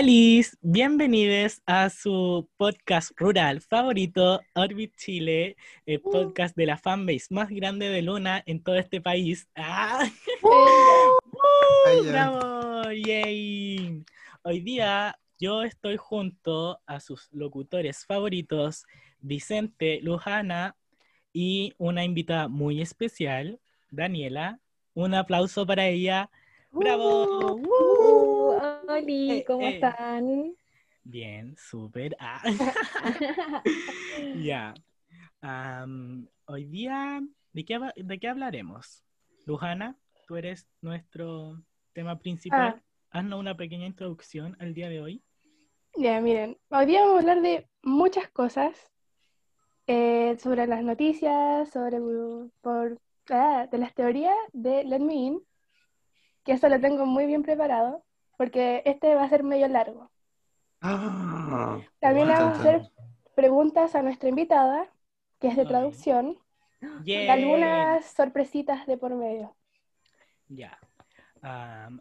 [0.00, 6.12] Hola, bienvenidos a su podcast rural favorito, Orbit Chile, el Uh.
[6.12, 9.48] podcast de la fanbase más grande de Luna en todo este país.
[9.56, 10.08] ¡Ah!
[10.40, 12.04] ¡Uh!
[12.04, 12.10] ya.
[12.12, 12.92] ¡Bravo!
[12.92, 14.04] ¡Yay!
[14.42, 18.84] Hoy día yo estoy junto a sus locutores favoritos,
[19.18, 20.76] Vicente, Lujana
[21.32, 23.58] y una invitada muy especial,
[23.90, 24.60] Daniela.
[24.94, 26.30] Un aplauso para ella.
[26.78, 27.54] ¡Bravo!
[27.54, 28.92] Uh, ¡Uh!
[28.92, 29.74] Oli, Eh, ¿cómo eh.
[29.74, 30.54] están?
[31.02, 32.16] Bien, súper.
[32.20, 32.42] Ah.
[34.36, 34.74] Ya.
[36.46, 37.20] Hoy día,
[37.52, 39.04] ¿de qué, ¿de qué hablaremos?
[39.46, 41.60] Lujana, tú eres nuestro
[41.92, 42.74] tema principal.
[42.76, 42.82] Ah.
[43.10, 45.22] Haznos una pequeña introducción al día de hoy.
[45.96, 48.90] Ya, miren, hoy día vamos a hablar de muchas cosas,
[49.86, 51.98] eh, sobre las noticias, sobre
[52.60, 52.98] por,
[53.30, 55.40] ah, de las teorías de Let Me In,
[56.48, 58.02] que eso lo tengo muy bien preparado,
[58.38, 60.10] porque este va a ser medio largo.
[60.80, 62.90] Ah, También vamos a hacer
[63.34, 64.90] preguntas a nuestra invitada,
[65.40, 66.38] que es de traducción,
[67.04, 69.54] y algunas sorpresitas de por medio.
[70.48, 70.78] Ya.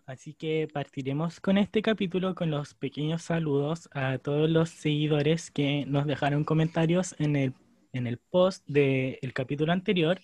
[0.05, 5.85] Así que partiremos con este capítulo con los pequeños saludos a todos los seguidores que
[5.87, 7.53] nos dejaron comentarios en el,
[7.91, 10.21] en el post del capítulo anterior.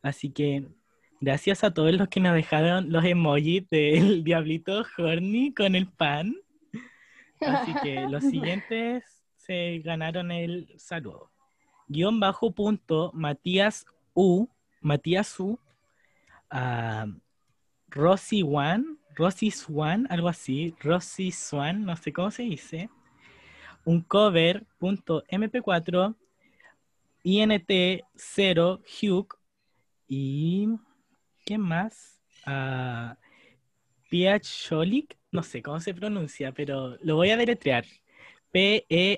[0.00, 0.79] Así que
[1.20, 6.34] gracias a todos los que nos dejaron los emojis del diablito horny con el pan.
[7.40, 9.04] Así que los siguientes
[9.36, 11.30] se ganaron el saludo.
[11.88, 14.48] Guión bajo punto Matías U,
[14.80, 15.58] Matías U,
[16.50, 17.06] ah,
[17.88, 22.88] Rosy One, Rosy Swan, algo así, Rosy Swan, no sé cómo se dice.
[23.84, 26.14] Un cover punto MP4,
[27.24, 29.28] INT0 Hugh
[30.06, 30.68] y
[31.50, 32.22] ¿qué más?
[32.46, 33.18] Ah,
[34.08, 37.84] PH Scholik, no sé cómo se pronuncia, pero lo voy a deletrear.
[38.52, 39.16] P-E-A-C-H-H-O-L-I-I-C.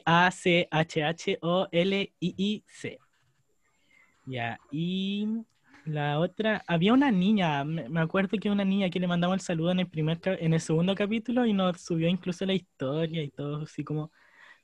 [4.25, 5.45] Ya, y
[5.85, 9.73] la otra, había una niña, me, acuerdo que una niña que le mandamos el saludo
[9.73, 13.65] en el primer, en el segundo capítulo y nos subió incluso la historia y todo,
[13.65, 14.11] así como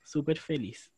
[0.03, 0.91] súper feliz.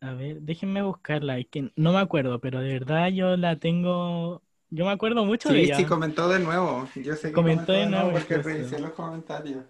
[0.00, 4.42] A ver, déjenme buscarla, que no me acuerdo, pero de verdad yo la tengo,
[4.74, 5.76] yo me acuerdo mucho de ella.
[5.76, 6.88] sí, comentó de nuevo.
[6.96, 8.48] Yo sé que Comentó comentó de nuevo nuevo, porque incluso.
[8.48, 9.64] revisé los comentarios.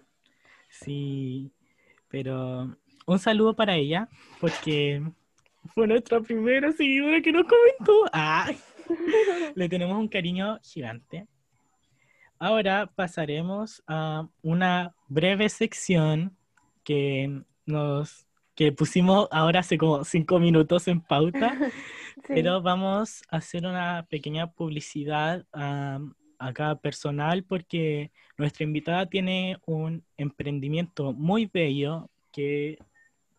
[0.69, 1.51] Sí,
[2.07, 2.75] pero
[3.05, 4.07] un saludo para ella,
[4.39, 5.03] porque
[5.73, 8.05] fue nuestra primera seguidora que nos comentó.
[8.13, 8.49] ¡Ah!
[9.55, 11.27] Le tenemos un cariño gigante.
[12.39, 16.37] Ahora pasaremos a una breve sección
[16.83, 18.25] que nos
[18.55, 21.57] que pusimos ahora hace como cinco minutos en pauta,
[22.15, 22.33] Sí.
[22.35, 30.03] pero vamos a hacer una pequeña publicidad am, acá personal porque nuestra invitada tiene un
[30.15, 32.77] emprendimiento muy bello que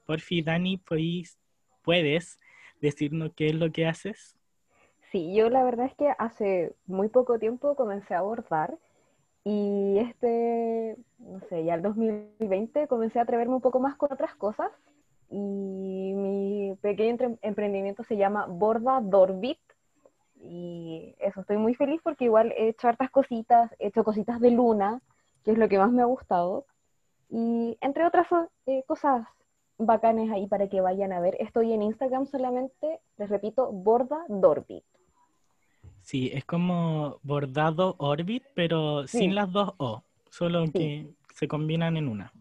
[0.04, 1.38] por fin Dani puedes,
[1.82, 2.40] puedes
[2.80, 4.36] decirnos qué es lo que haces.
[5.12, 8.76] Sí, yo la verdad es que hace muy poco tiempo comencé a bordar
[9.44, 14.34] y este, no sé, ya el 2020 comencé a atreverme un poco más con otras
[14.34, 14.72] cosas
[15.30, 19.58] y mi pequeño emprendimiento se llama Borda Dorbit
[20.40, 24.50] y eso, estoy muy feliz porque igual he hecho hartas cositas, he hecho cositas de
[24.50, 25.00] luna,
[25.44, 26.66] que es lo que más me ha gustado
[27.30, 28.26] y entre otras
[28.66, 29.26] eh, cosas
[29.78, 31.36] bacanes ahí para que vayan a ver.
[31.40, 34.84] Estoy en Instagram solamente, les repito, Borda Dorbit.
[36.00, 39.18] Sí, es como bordado Orbit, pero Sí.
[39.18, 40.72] sin las dos O, solo Sí.
[40.72, 42.32] que se combinan en una.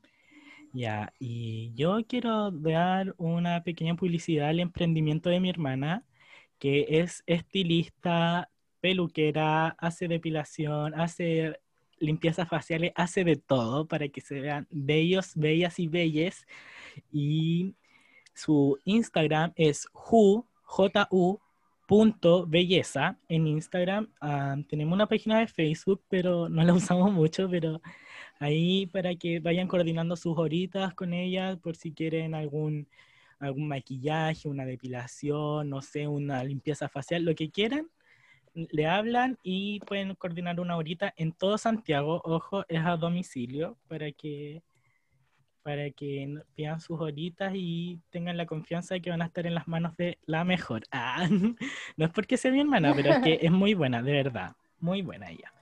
[0.76, 6.04] Ya, y yo quiero dar una pequeña publicidad al emprendimiento de mi hermana,
[6.58, 8.50] que es estilista,
[8.82, 11.60] peluquera, hace depilación, hace
[12.00, 16.48] limpiezas faciales, hace de todo para que se vean bellos, bellas y belles.
[17.12, 17.76] Y
[18.34, 21.40] su Instagram es J-U,
[21.88, 24.12] punto belleza en Instagram.
[24.20, 27.80] Ah, tenemos una página de Facebook, pero no la usamos mucho, pero
[28.44, 32.88] ahí para que vayan coordinando sus horitas con ella por si quieren algún,
[33.40, 37.90] algún maquillaje, una depilación, no sé, una limpieza facial, lo que quieran.
[38.54, 42.22] Le hablan y pueden coordinar una horita en todo Santiago.
[42.24, 44.62] Ojo, es a domicilio para que
[45.64, 49.56] para que pidan sus horitas y tengan la confianza de que van a estar en
[49.56, 50.84] las manos de la mejor.
[50.92, 54.56] Ah, no es porque sea mi hermana, pero es que es muy buena, de verdad.
[54.80, 55.54] Muy buena ella.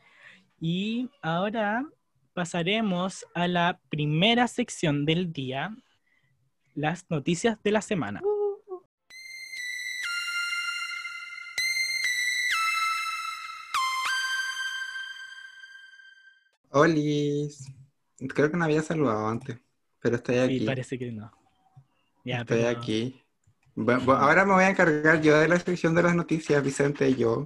[0.59, 1.85] Y ahora
[2.33, 5.75] pasaremos a la primera sección del día,
[6.75, 8.21] las noticias de la semana.
[16.69, 17.71] Olis.
[18.33, 19.57] Creo que no había saludado antes.
[20.03, 20.65] pero estoy Sí, aquí.
[20.65, 21.31] parece que no.
[22.25, 23.21] Ya, Estoy pero- aquí.
[24.07, 27.45] Ahora me voy a encargar yo de la sección de las noticias, Vicente, yo.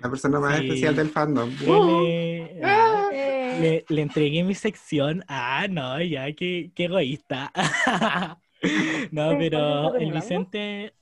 [0.00, 0.66] La persona más Sí.
[0.66, 1.50] especial del fandom.
[3.60, 5.24] Le- le entregué mi sección.
[5.28, 7.52] Ah, no, ya, qué, qué egoísta.
[9.12, 10.12] no, ¿Está pero el?
[10.12, 10.94] Vicente.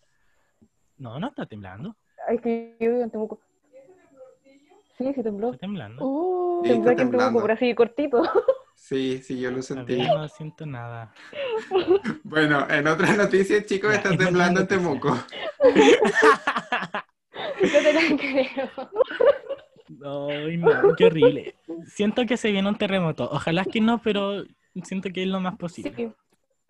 [0.97, 1.97] No, no está temblando.
[2.29, 3.41] Es que yo vivo en Temuco.
[4.97, 5.49] Sí, sí tembló.
[5.53, 6.05] Está temblando.
[6.05, 7.41] uh, Sí, Tembló está aquí en Temuco, temblando.
[7.43, 8.23] pero así cortito.
[8.75, 9.97] Sí, sí, yo lo sentí.
[9.97, 11.13] ver, no siento nada.
[12.25, 14.69] Bueno, en otras noticias, chicos, está temblando en.
[14.69, 15.11] Temuco.
[15.63, 15.73] no
[17.63, 18.91] te la creo.
[20.05, 21.55] Ay, no, qué horrible.
[21.87, 23.29] Siento que se viene un terremoto.
[23.31, 24.45] Ojalá que no, pero
[24.85, 25.93] siento que es lo más posible.
[25.97, 26.13] Sí.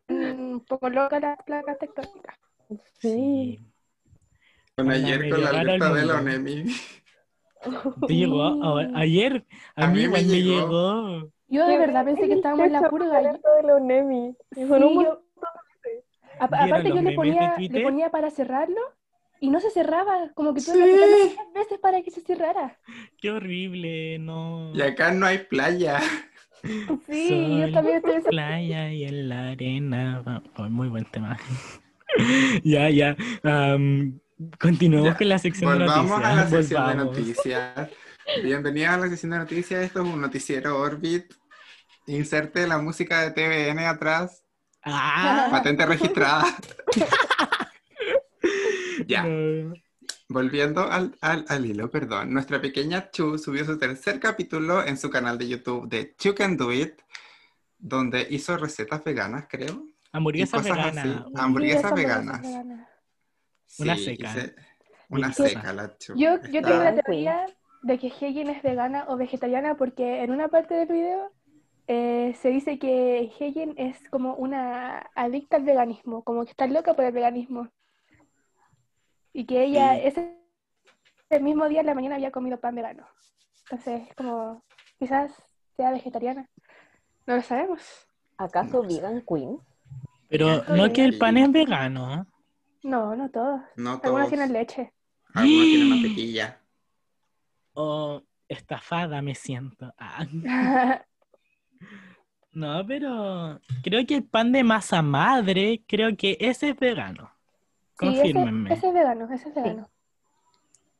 [0.08, 2.36] Un poco loca las placas tectónicas.
[3.00, 3.58] Sí.
[4.74, 6.14] Cuando ayer con la alerta de la.
[6.20, 6.64] ONEMI.
[8.06, 9.44] ¿Te llegó a- ayer?
[9.74, 10.60] A, A mí mí me llegó.
[10.60, 11.30] llegó.
[11.48, 13.20] Yo de verdad pensé que estábamos en la purga.
[13.20, 14.36] de la UNEMI.
[14.52, 15.22] Sí, Con un yo-
[16.40, 18.80] A- ¿Vieron aparte le ponía, le ponía para cerrarlo
[19.40, 20.80] y no se cerraba, como que tuve Sí.
[20.98, 22.78] que muchas veces para que se cerrara.
[23.20, 24.72] Qué horrible, no.
[24.74, 26.00] Y acá no hay playa.
[27.08, 30.42] Sí, yo también estoy esa- playa y en la arena.
[30.56, 31.36] oh, muy buen tema.
[32.64, 33.16] ya, ya.
[33.44, 34.18] am,
[34.60, 36.02] continuemos Ya, con la sección de noticias.
[36.02, 37.18] Volvamos a la sección de Volvamos.
[37.18, 37.88] noticias.
[38.42, 39.84] Bienvenidos a la sección de noticias.
[39.84, 41.32] Esto es un noticiero Orbit.
[42.06, 44.42] Inserte la música de TVN atrás.
[44.82, 46.44] Ah, Patente registrada.
[49.08, 49.24] ya.
[49.24, 49.74] no.
[50.30, 52.32] Volviendo al, al, al hilo, perdón.
[52.32, 56.56] Nuestra pequeña Chu subió su tercer capítulo en su canal de YouTube de Chu Can
[56.56, 56.94] Do It,
[57.78, 59.84] donde hizo recetas veganas, creo.
[60.12, 62.42] Hamburguesas Sí, esas veganas.
[62.42, 62.88] veganas.
[63.78, 64.28] Una seca.
[64.30, 64.54] hice-
[65.10, 66.14] Una seca la Chu.
[66.16, 67.46] Yo, yo tengo la teoría
[67.82, 71.32] de que Heijin es vegana o vegetariana porque en una parte del video
[71.86, 76.94] eh, se dice que Heijin es como una adicta al veganismo, como que está loca
[76.94, 77.68] por el veganismo.
[79.32, 80.00] Y que ella Sí.
[80.06, 80.38] ese,
[81.28, 83.06] ese mismo día en la mañana había comido pan vegano.
[83.70, 84.64] Entonces, como
[84.98, 85.32] quizás
[85.76, 86.48] sea vegetariana.
[87.26, 87.82] No lo sabemos.
[88.38, 89.58] ¿Acaso Vegan Queen?
[90.28, 92.26] Pero no que el pan es vegano.
[92.82, 93.60] No, no todos.
[93.76, 94.92] No Algunos tienen leche.
[95.34, 96.60] Algunos tienen mantequilla.
[97.74, 99.92] O estafada me siento.
[99.98, 100.24] Ah,
[102.52, 107.30] no, pero creo que el pan de masa madre, creo que ese es vegano.
[108.00, 108.70] Sí, ese, Confírmenme.
[108.74, 109.90] ese es vegano, ese es vegano.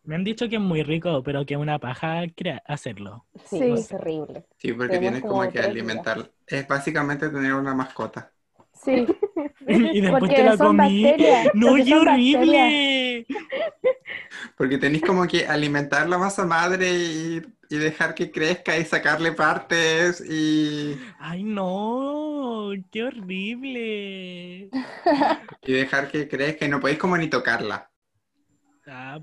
[0.03, 3.27] Me han dicho que es muy rico, pero que es una paja crea- hacerlo.
[3.45, 4.45] Sí, es terrible.
[4.57, 6.33] Sí, porque Tenemos tienes como como que alimentar.
[6.47, 8.33] Es básicamente tener una mascota.
[8.85, 9.07] Sí.
[9.69, 11.03] y después Porque te la son comí.
[11.05, 13.27] bacterias, ¡No, porque qué horrible!
[14.57, 19.33] Porque tenéis como que alimentar la masa madre y, y dejar que crezca y sacarle
[19.33, 22.71] partes y, ¡Ay, no!
[22.91, 24.71] ¡Qué horrible!
[25.63, 27.91] y dejar que crezca y no podéis como ni tocarla.
[28.87, 29.21] Ah,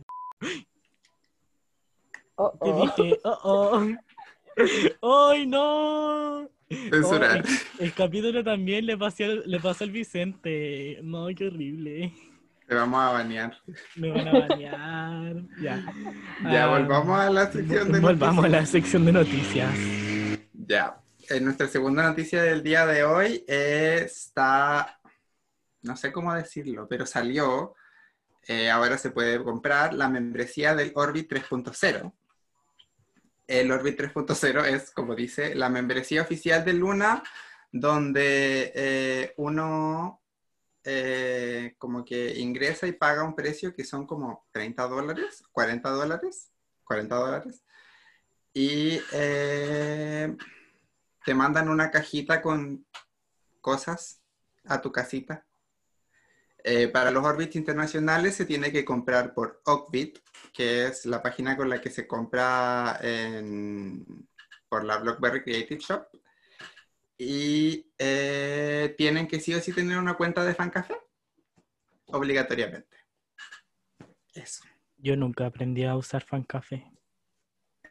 [2.37, 2.81] Oh, ¿Qué oh.
[2.81, 3.19] dije?
[3.23, 3.87] ¡Oh, oh!
[5.31, 6.49] ¡Ay, no!
[6.69, 7.43] Censurar.
[7.45, 10.99] Oh, el, el capítulo también le pasó, al- le pasó al Vicente.
[11.03, 12.13] No, qué horrible.
[12.67, 13.55] Te vamos a banear.
[13.95, 15.35] Me van a bañar.
[15.61, 15.85] Ya.
[16.43, 18.69] Ya, Ah, volvamos a la sección de Volvamos a la noticias.
[18.83, 19.71] sección de noticias.
[20.53, 20.97] Ya.
[21.29, 24.99] En nuestra segunda noticia del día de hoy está,
[25.83, 27.73] no sé cómo decirlo, pero salió,
[28.47, 32.13] eh, ahora se puede comprar la membresía del Orbit 3.0.
[33.47, 37.23] El Orbit 3.0 es, como dice, la membresía oficial de Luna,
[37.71, 40.21] donde eh, uno
[40.83, 46.51] eh, como que ingresa y paga un precio que son como 30 dólares, 40 dólares,
[46.83, 47.63] 40 dólares.
[48.53, 50.35] Y eh,
[51.25, 52.85] te mandan una cajita con
[53.61, 54.21] cosas
[54.65, 55.45] a tu casita.
[56.63, 60.19] Eh, para los Orbits internacionales se tiene que comprar por Ockbit,
[60.55, 64.05] que es la página con la que se compra en-
[64.69, 66.07] por la BlackBerry Creative Shop.
[67.17, 70.95] Y eh, tienen que sí o sí tener una cuenta de FanCafé,
[72.07, 72.97] obligatoriamente.
[74.33, 74.63] Eso,
[74.97, 76.91] Yo nunca aprendí a usar fan café.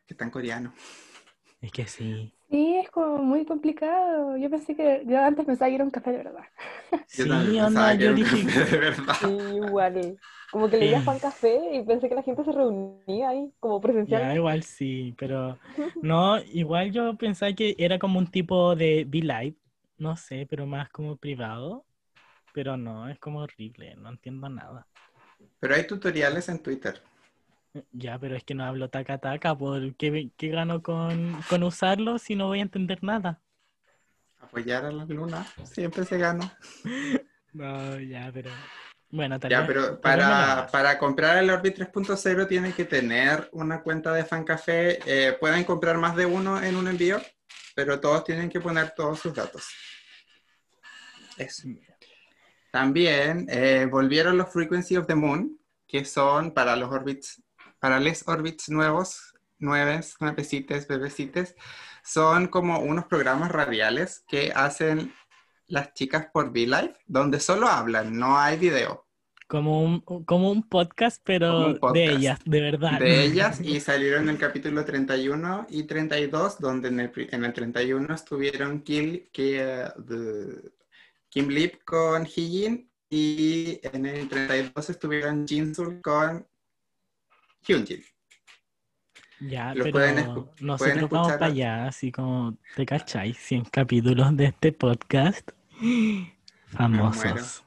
[0.07, 0.75] que en coreano.
[1.61, 2.33] Es que sí.
[2.95, 4.37] Como muy complicado.
[4.37, 6.45] Yo pensé que, yo antes pensaba que era un café de verdad.
[7.07, 8.47] Sí, también onda, yo un dije.
[8.47, 9.17] café de verdad.
[9.21, 10.19] Sí, igual.
[10.51, 11.03] Como que leía.
[11.03, 14.23] Juan Café y pensé que la gente se reunía ahí, como presencial.
[14.23, 15.59] Ya, igual sí, pero
[16.03, 19.57] no, igual yo pensaba que era como un tipo de V-Live,
[19.99, 21.87] no sé, pero más como privado.
[22.53, 24.89] Pero no, es como horrible, no entiendo nada.
[25.59, 27.03] Pero hay tutoriales en Twitter.
[27.93, 32.19] Ya, pero es que no hablo taca taca, ¿por qué, qué gano con, con usarlo
[32.19, 33.41] si no voy a entender nada?
[34.45, 36.57] apoyar a la luna, siempre se gana.
[37.53, 38.51] No, ya, pero.
[39.11, 44.13] Bueno, tal Ya, pero para, para comprar el Orbit 3.0 tienen que tener una cuenta
[44.13, 44.99] de Fancafé.
[45.07, 47.23] Eh, pueden comprar más de uno en un envío,
[47.77, 49.69] pero todos tienen que poner todos sus datos.
[51.37, 51.69] Eso.
[52.73, 57.41] También eh, volvieron los Frequency of the Moon, que son para los orbits,
[57.85, 61.55] para los orbits nuevos, nueves, nuevecites, bebecites,
[62.03, 65.13] son como unos programas radiales que hacen
[65.67, 69.07] las chicas por V-Live, donde solo hablan, no hay video.
[69.47, 72.09] Como un, como un podcast, pero un de podcast.
[72.09, 72.99] ellas, de verdad.
[72.99, 77.53] de ellas y salieron en el capítulo 31 y 32, donde en el, en el
[77.53, 80.73] 31 estuvieron Kim, de-
[81.29, 86.47] Kim Lip con Hyejin y en el 32 estuvieron Jinsul con
[87.67, 88.05] Hyunjin.
[89.41, 90.15] Ya, Lo pero pueden
[90.61, 93.37] nosotros vamos para allá, así como, ¿te cacháis?
[93.39, 95.51] 100 capítulos de este podcast.
[96.69, 97.65] Famosos.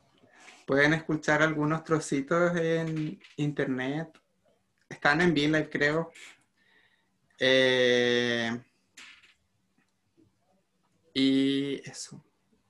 [0.65, 4.09] Pueden escuchar algunos trocitos en internet.
[4.89, 6.11] Están en V-Live, creo.
[7.39, 8.51] Eh,
[11.13, 12.23] y eso.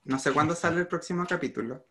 [0.03, 1.85] No sé cuándo sale el próximo capítulo.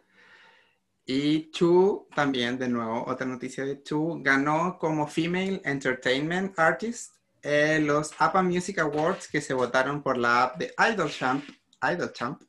[1.06, 7.86] Y Chu, también, de nuevo, otra noticia de Chu, ganó como Female Entertainment Artist en
[7.86, 11.44] los APA Music Awards que se votaron por la app de Idol Champ,
[11.80, 12.42] Idol Champ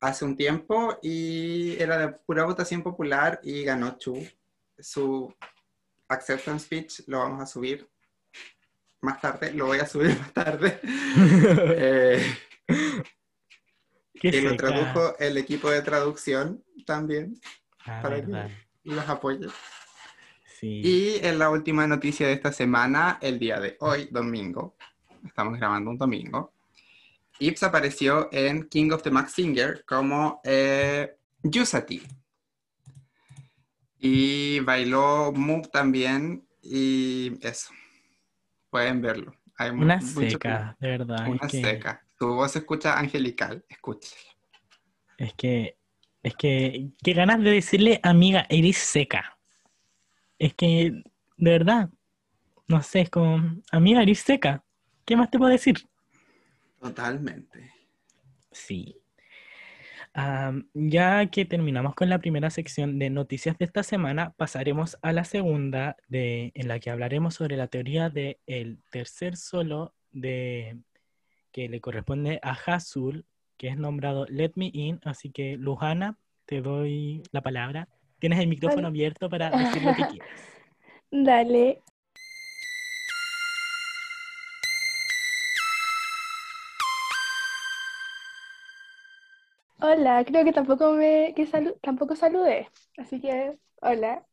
[0.00, 4.26] hace un tiempo y era de pura votación popular y ganó Chu.
[4.78, 5.34] Su
[6.08, 7.86] acceptance speech lo vamos a subir
[9.00, 10.80] más tarde, lo voy a subir más tarde.
[11.80, 12.22] Eh,
[14.20, 14.66] Qué y lo seca.
[14.68, 17.38] tradujo el equipo de traducción también
[17.84, 18.50] Ah, para verdad.
[18.84, 19.48] que los apoye.
[20.58, 20.80] Sí.
[20.82, 24.76] Y en la última noticia de esta semana, el día de hoy, domingo,
[25.24, 26.52] estamos grabando un domingo,
[27.38, 32.02] Ips apareció en King of the Max Singer como eh, Yusati.
[34.00, 37.70] Y bailó Move también y eso.
[38.70, 39.34] Pueden verlo.
[39.56, 41.28] Hay Una mucho seca, de que- verdad.
[41.28, 42.04] Una que, seca.
[42.18, 43.64] Su voz se escucha angelical.
[43.68, 44.20] Escúchela.
[45.18, 45.76] Es que,
[46.22, 49.38] es que, qué ganas de decirle, amiga, eres seca.
[50.38, 51.02] Es que,
[51.36, 51.90] de verdad,
[52.66, 54.64] no sé, es como, amiga, eres seca.
[55.04, 55.76] ¿Qué más te puedo decir?
[56.80, 57.72] Totalmente.
[58.50, 59.00] Sí.
[60.74, 65.24] Ya que terminamos con la primera sección de noticias de esta semana, pasaremos a la
[65.24, 70.78] segunda, de, en la que hablaremos sobre la teoría del tercer solo de,
[71.52, 73.24] que le corresponde a Hazul,
[73.56, 75.00] que es nombrado Let Me In.
[75.04, 77.88] Así que, Lujana, te doy la palabra.
[78.18, 80.30] Tienes el micrófono abierto para decir lo que quieras.
[81.10, 81.82] Dale.
[89.80, 92.68] Hola, creo que tampoco me que salu- tampoco saludé.
[92.96, 94.24] Así que, hola.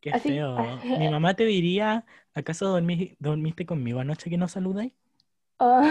[0.00, 0.56] Qué Así- feo.
[1.00, 4.94] Mi mamá te diría, ¿acaso dormi- dormiste conmigo anoche que no saludé?
[5.60, 5.82] Oh.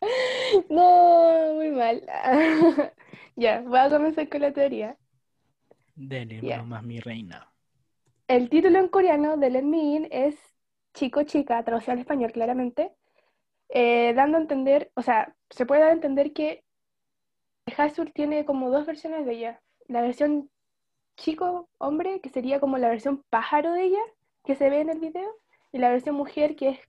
[0.70, 2.02] No, muy mal.
[3.36, 4.96] Ya, voy a comenzar con la teoría.
[5.96, 6.56] Dele, Ya.
[6.58, 7.52] nomás, mi reina.
[8.28, 10.36] El título en coreano de Let Me In es
[10.94, 12.92] Chico Chica, traducido al español claramente,
[13.70, 16.64] eh, dando a entender, o sea, se puede dar a entender que
[17.76, 19.62] Hasul tiene como dos versiones de ella.
[19.86, 20.50] La versión
[21.16, 24.00] chico, hombre, que sería como la versión pájaro de ella,
[24.44, 25.30] que se ve en el video,
[25.72, 26.80] y la versión mujer, que es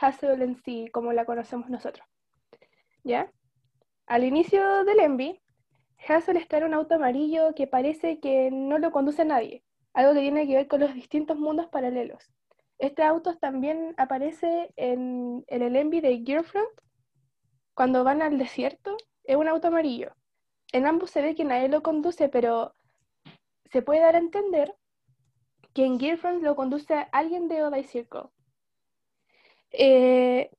[0.00, 2.06] Hazel en sí, como la conocemos nosotros.
[3.04, 3.32] ¿Ya?
[4.06, 5.40] Al inicio del Envy,
[6.06, 9.64] Hazel está en un auto amarillo que parece que no lo conduce nadie
[9.98, 12.22] algo que tiene que ver con los distintos mundos paralelos.
[12.78, 16.68] Este auto también aparece en, el envy de Girlfriend,
[17.74, 20.14] cuando van al desierto, es un auto amarillo.
[20.72, 22.74] En ambos se ve que nadie lo conduce, pero
[23.72, 24.72] se puede dar a entender
[25.74, 28.28] que en Girlfriend lo conduce alguien de Oda Circle.
[29.72, 30.50] Eh,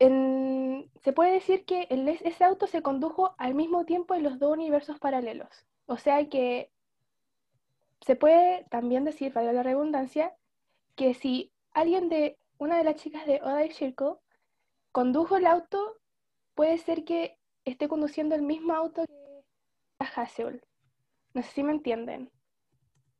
[0.00, 4.98] se puede decir que ese auto se condujo al mismo tiempo en los dos universos
[4.98, 5.66] paralelos.
[5.86, 6.70] O sea que
[8.00, 10.34] se puede también decir, para la redundancia,
[10.94, 14.16] que si alguien de una de las chicas de Oda Circle
[14.92, 15.96] condujo el auto,
[16.54, 19.44] puede ser que esté conduciendo el mismo auto que
[19.98, 20.62] a Haseul.
[21.34, 22.30] No sé si me entienden.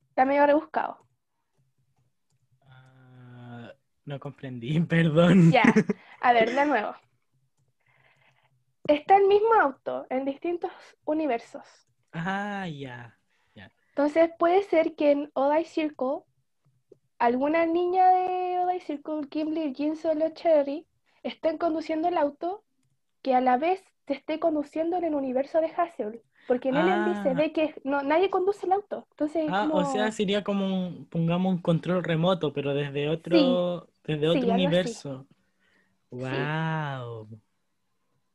[0.08, 1.06] Está medio rebuscado.
[2.62, 3.72] Ah,
[4.08, 5.52] no comprendí, perdón.
[5.52, 5.62] Ya,
[6.20, 6.94] a ver, de nuevo.
[8.86, 10.72] Está el mismo auto en distintos
[11.04, 11.64] universos.
[12.12, 13.14] Ah, ya.
[13.94, 16.20] Entonces puede ser que en Odai Circle,
[17.18, 20.86] alguna niña de Odai Circle, Kimberly, Jin Solo, Cherry,
[21.24, 22.62] estén conduciendo el auto
[23.22, 26.22] que a la vez se esté conduciendo en el universo de Hassel.
[26.46, 27.34] Porque en el envi se Ah.
[27.34, 29.06] ve que no, nadie conduce el auto.
[29.10, 33.88] Entonces, es Ah, o sea, sería como un, pongamos un control remoto, pero desde otro,
[34.08, 35.26] desde otro universo.
[36.10, 37.28] Wow.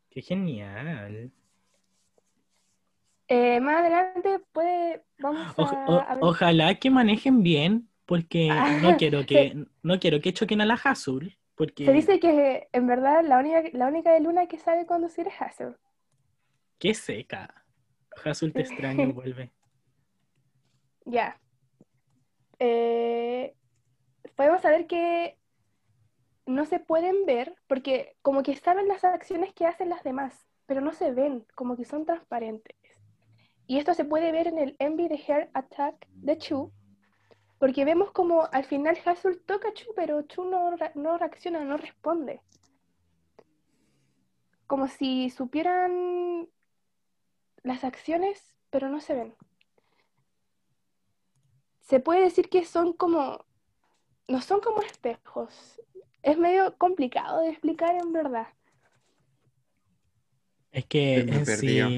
[0.09, 1.31] Qué genial.
[3.27, 8.95] Eh, más adelante puede, vamos O- a o- ojalá que manejen bien, porque Ah, no
[8.97, 13.23] quiero que, no quiero que choquen a la Azul, porque Se dice que en verdad
[13.23, 15.75] la única, la única de Luna que sabe conducir es Hazel.
[16.77, 17.65] qué seca.
[18.23, 19.51] Azul te extraño, vuelve.
[21.05, 21.39] Ya.
[22.59, 23.55] Eh,
[24.35, 25.37] podemos saber que
[26.45, 30.81] no se pueden ver porque como que saben las acciones que hacen las demás, pero
[30.81, 32.75] no se ven, como que son transparentes.
[33.67, 36.71] Y esto se puede ver en el Envy de Hair Attack de Chu,
[37.59, 41.77] porque vemos como al final Hazel toca a Chu, pero Chu no, no reacciona, no
[41.77, 42.41] responde.
[44.67, 46.49] Como si supieran
[47.63, 49.35] las acciones, pero no se ven.
[51.79, 53.45] Se puede decir que son como,
[54.27, 55.81] no son como espejos.
[56.23, 58.47] Es medio complicado de explicar en verdad.
[60.71, 61.97] Es que en sí,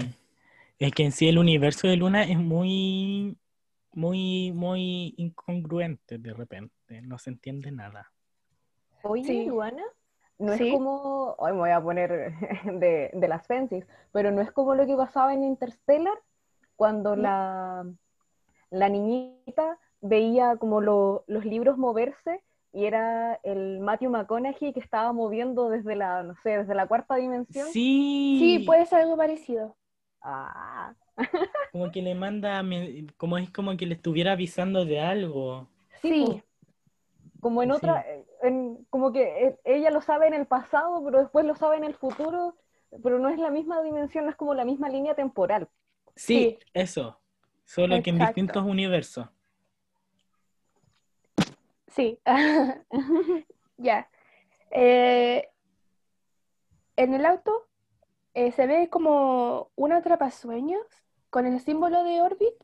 [0.80, 3.38] es que en sí el universo de Luna es muy,
[3.94, 7.02] muy, muy incongruente de repente.
[7.04, 8.12] No se entiende nada.
[9.04, 9.46] Oye, Sí.
[9.46, 9.84] Luana,
[10.40, 10.68] no Sí.
[10.68, 12.34] es como, hoy me voy a poner
[12.66, 16.18] de, de las fences, pero no es como lo que pasaba en Interstellar,
[16.76, 17.86] cuando la,
[18.72, 22.44] la niñita veía como lo- los libros moverse
[22.76, 27.16] y era el Matthew McConaughey que estaba moviendo desde la, no sé, desde la cuarta
[27.16, 27.68] dimensión.
[27.72, 29.76] Sí, Sí, puede ser algo parecido.
[30.22, 30.94] Ah,
[31.72, 32.64] como que le manda,
[33.18, 35.70] como es como que le estuviera avisando de algo.
[36.02, 36.44] Sí, Sí, pues.
[37.40, 37.78] como en Sí.
[37.78, 38.06] otra,
[38.44, 41.84] en- como que eh, ella lo sabe en el pasado, pero después lo sabe en
[41.84, 42.56] el futuro,
[43.04, 45.70] pero no es la misma dimensión, no es como la misma línea temporal.
[46.16, 46.60] Sí, Sí.
[46.74, 47.20] eso.
[47.66, 49.28] Solo que en distintos universos.
[51.96, 52.20] Sí.
[53.78, 54.10] Ya.
[54.72, 55.50] Eh,
[56.96, 57.68] en el auto
[58.34, 60.86] eh, se ve como un atrapasueños
[61.30, 62.56] con el símbolo de Orbit,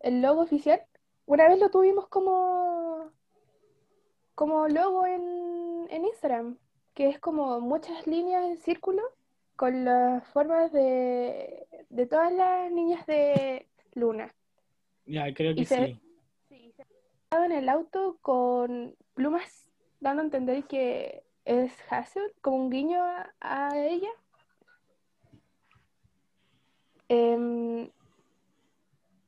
[0.00, 0.82] el logo oficial.
[1.24, 3.10] Una vez lo tuvimos como,
[4.34, 6.58] como logo en, en Instagram,
[6.92, 9.02] que es como muchas líneas en círculo
[9.56, 14.34] con las formas de, de todas las niñas de Luna.
[15.06, 15.74] Ya, creo que Y sí.
[15.74, 16.00] Se
[17.30, 19.66] en el auto con plumas
[20.00, 23.02] dando a entender que es Hazel, como un guiño
[23.40, 24.10] a, ella.
[27.08, 27.90] Em,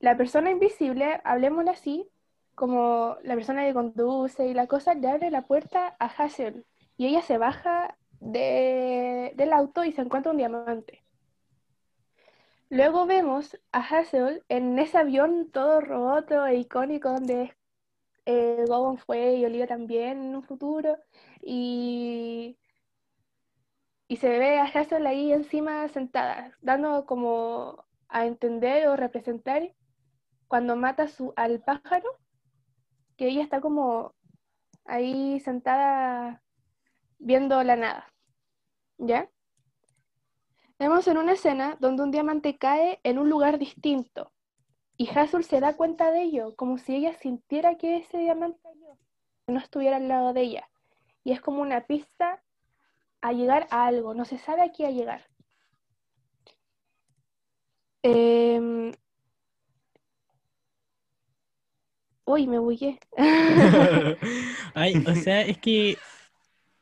[0.01, 2.09] la persona invisible, hablemosle así,
[2.55, 7.07] como la persona que conduce y la cosa, le abre la puerta a Hazel y
[7.07, 11.03] ella se baja de- del auto y se encuentra un diamante.
[12.69, 17.53] Luego vemos a Hazel en ese avión todo roto e icónico donde
[18.27, 20.97] eh, Gowan fue y Olivia también en un futuro.
[21.43, 22.59] Y,
[24.09, 29.75] y se ve a Hazel ahí encima sentada, dando como a entender o representar
[30.49, 32.09] cuando mata su, al pájaro,
[33.17, 34.15] que ella está como
[34.85, 36.43] ahí sentada
[37.19, 38.13] viendo la nada.
[38.99, 39.31] ¿Ya?
[40.79, 44.33] Vemos en una escena donde un diamante cae en un lugar distinto
[45.01, 48.99] y Hazel se da cuenta de ello, como si ella sintiera que ese diamante cayó,
[49.47, 50.69] que no estuviera al lado de ella.
[51.25, 52.43] Y es como una pista
[53.23, 55.23] a llegar a algo, no se sabe a qué a llegar.
[58.03, 58.93] Em,
[62.27, 63.01] Uy, me bugué.
[64.75, 65.97] Ay, o sea, es que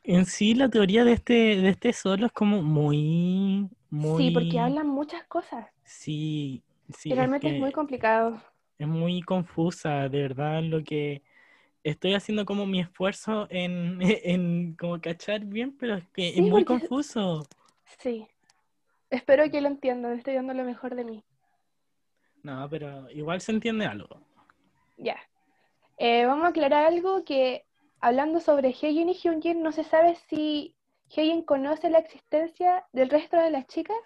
[0.03, 4.23] en sí la teoría de este, de este solo es como muy, muy...
[4.23, 5.67] Sí, porque hablan muchas cosas.
[5.85, 6.65] Sí,
[6.97, 8.41] sí, es realmente es muy complicado.
[8.77, 11.21] es muy confusa, de verdad, lo que
[11.83, 16.41] estoy haciendo como mi esfuerzo en, en como cachar bien, pero es que Sí, es
[16.41, 17.45] muy porque- confuso.
[17.99, 18.27] Sí.
[19.09, 21.23] Espero que lo entiendan, estoy dando lo mejor de mí.
[22.43, 24.21] No, pero igual se entiende algo.
[24.97, 25.17] Ya.
[25.97, 27.65] Eh, vamos a aclarar algo que
[27.99, 30.75] hablando sobre Hyun y Hyunjin, no se sabe si
[31.09, 33.97] Hyun conoce la existencia del resto de las chicas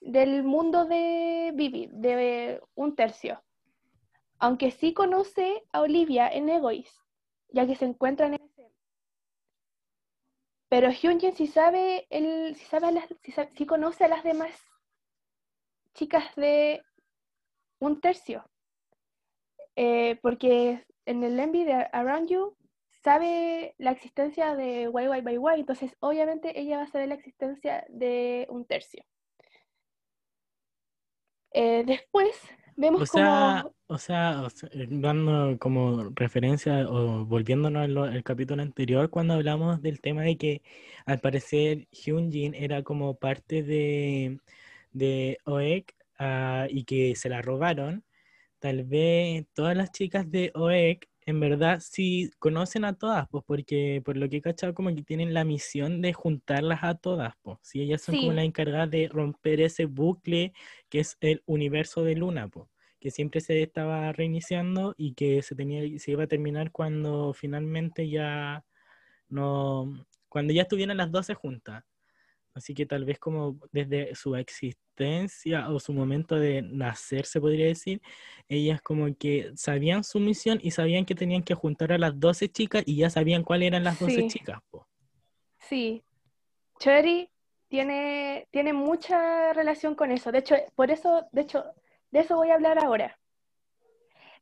[0.00, 3.42] del mundo de Vivi, de un tercio.
[4.38, 6.96] Aunque sí conoce a Olivia en Egoist,
[7.48, 8.48] ya que se encuentran en.
[10.68, 13.06] Pero Hyunjin sí sabe, el, sí, sabe a las,
[13.66, 14.50] conoce a las demás
[15.94, 16.82] chicas de
[17.80, 18.44] un tercio.
[19.76, 22.56] Eh, porque en el envy de Around You
[23.02, 27.86] sabe la existencia de YY by Y, entonces obviamente ella va a saber la existencia
[27.88, 29.04] de un tercio.
[31.60, 32.40] Eh, después
[32.76, 33.74] vemos O sea, como...
[33.88, 39.82] o sea, o sea, dando como referencia o volviéndonos al al capítulo anterior, cuando hablamos
[39.82, 40.62] del tema de que
[41.04, 44.38] al parecer Hyunjin era como parte de,
[44.92, 48.04] de OEC ah, y que se la robaron,
[48.60, 54.00] tal vez todas las chicas de OEC en verdad sí conocen a todas, pues porque
[54.04, 57.58] por lo que he cachado como que tienen la misión de juntarlas a todas, pues.
[57.62, 60.52] Sí, ellas son como las encargadas de romper ese bucle
[60.88, 62.68] que es el universo de Luna, pues
[63.00, 68.08] que siempre se estaba reiniciando y que se tenía, se iba a terminar cuando finalmente
[68.08, 68.64] ya
[69.28, 71.84] no, cuando ya estuvieran las 12 juntas.
[72.58, 77.66] Así que tal vez como desde su existencia o su momento de nacer, se podría
[77.66, 78.00] decir,
[78.48, 82.48] ellas como que sabían su misión y sabían que tenían que juntar a las 12
[82.48, 84.28] chicas y ya sabían cuáles eran las 12 Sí.
[84.28, 84.58] chicas.
[84.70, 84.86] po.
[85.58, 86.02] Sí,
[86.78, 87.28] Cherry
[87.68, 90.32] tiene, tiene mucha relación con eso.
[90.32, 91.64] De hecho, por eso, de hecho,
[92.10, 93.18] de eso voy a hablar ahora.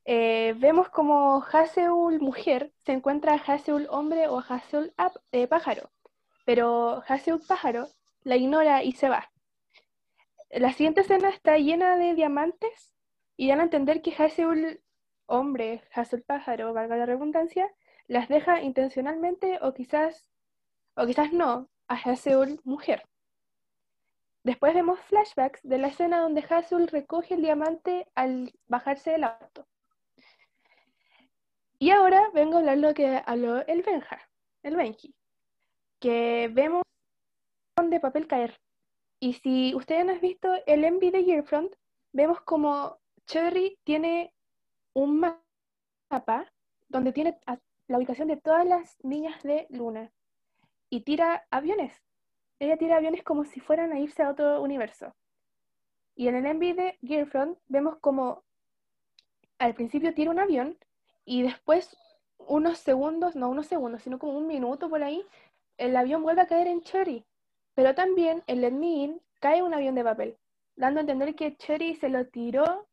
[0.05, 5.91] Eh, vemos como Haseul mujer se encuentra a Haseul hombre o Haseul ap- eh, pájaro,
[6.45, 7.89] pero Haseul pájaro
[8.27, 9.31] la ignora y se va.
[10.51, 12.93] La siguiente escena está llena de diamantes
[13.37, 14.81] y dan a entender que Haseul
[15.27, 17.73] hombre, Haseul pájaro, valga la redundancia,
[18.09, 20.29] las deja intencionalmente o quizás
[20.97, 23.05] o quizás no, a Haseul mujer.
[24.43, 29.69] Después vemos flashbacks de la escena donde Haseul recoge el diamante al bajarse del auto.
[31.79, 34.19] Y ahora vengo a hablar lo que habló el Benja,
[34.65, 35.15] el Benji,
[36.01, 36.83] que vemos
[37.77, 38.59] de papel caer.
[39.21, 41.75] Y si ustedes han visto el envy de Gearfront,
[42.12, 44.33] vemos como Cherry tiene
[44.95, 45.43] un ma-
[46.09, 46.51] mapa
[46.89, 47.39] donde tiene
[47.89, 50.11] la ubicación de todas las niñas de Luna
[50.89, 51.93] y tira aviones.
[52.59, 55.15] Ella tira aviones como si fueran a irse a otro universo.
[56.15, 58.43] Y en el envy de Gearfront vemos como
[59.59, 60.79] al principio tira un avión
[61.27, 61.95] y después
[62.39, 65.27] unos segundos, no unos segundos, sino como un minuto por ahí,
[65.77, 67.25] el avión vuelve a caer en Cherry.
[67.77, 70.37] Pero también en Let Me cae un avión de papel,
[70.75, 72.89] dando a entender que Cherry se lo tiró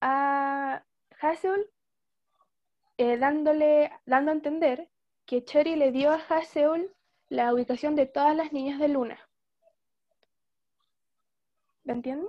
[0.00, 0.84] a
[1.20, 1.70] Hazel,
[2.98, 4.90] eh, dándole, dando a entender
[5.26, 6.90] que Cherry le dio a Haseul
[7.28, 9.18] la ubicación de todas las niñas de Luna.
[11.84, 12.28] ¿Me entienden?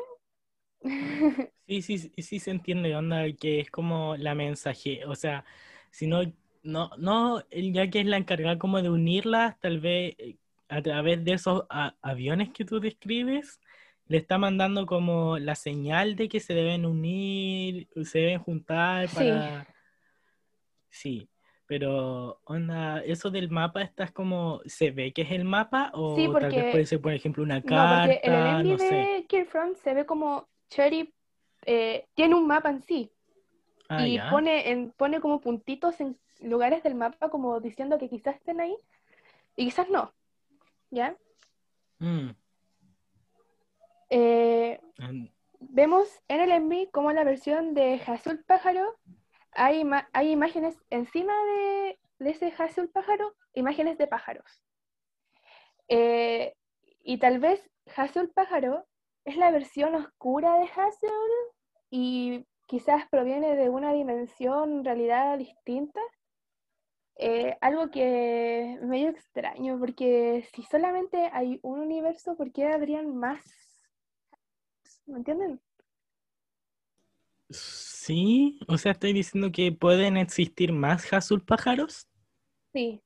[1.67, 5.45] Sí, sí, sí, sí se entiende, onda, que es como la mensaje, o sea,
[5.89, 6.21] si no,
[6.62, 11.23] no, no, ya que es la encargada como de unirlas, tal vez eh, a través
[11.23, 11.63] de esos
[12.01, 13.60] aviones que tú describes,
[14.08, 19.15] le está mandando como la señal de que se deben unir, se deben juntar Sí.
[19.15, 19.67] para...
[20.89, 21.30] Sí,
[21.67, 26.23] pero onda, eso del mapa, ¿estás como, se ve que es el mapa o Sí,
[26.25, 28.95] tal vez porque- puede ser, por ejemplo, una No, porque en el carta, no sé.
[28.95, 31.13] de Killfront se ve como Cherry
[31.65, 33.12] eh, tiene un mapa en sí
[33.89, 34.30] Ah, y ya.
[34.30, 38.75] pone, en, pone como puntitos en lugares del mapa como diciendo que quizás estén ahí
[39.56, 40.12] y quizás no.
[40.95, 41.17] ¿Ya?
[41.99, 42.29] Mm,
[44.10, 44.79] Eh,
[45.60, 48.95] vemos en el envy como en la versión de Azul Pájaro
[49.51, 54.62] hay, hay imágenes encima de, de ese Azul Pájaro, imágenes de pájaros.
[55.89, 56.55] Eh,
[57.03, 58.86] y tal vez Azul Pájaro
[59.25, 61.12] es la versión oscura de Hazel
[61.89, 65.99] y quizás proviene de una dimensión, en realidad distinta.
[67.17, 73.15] Eh, algo que es medio extraño, porque si solamente hay un universo, ¿por qué habrían
[73.15, 73.41] más?
[75.08, 75.60] ¿Me entienden?
[77.49, 82.08] Sí, o sea, estoy diciendo que pueden existir más Azul pájaros.
[82.73, 83.01] Sí,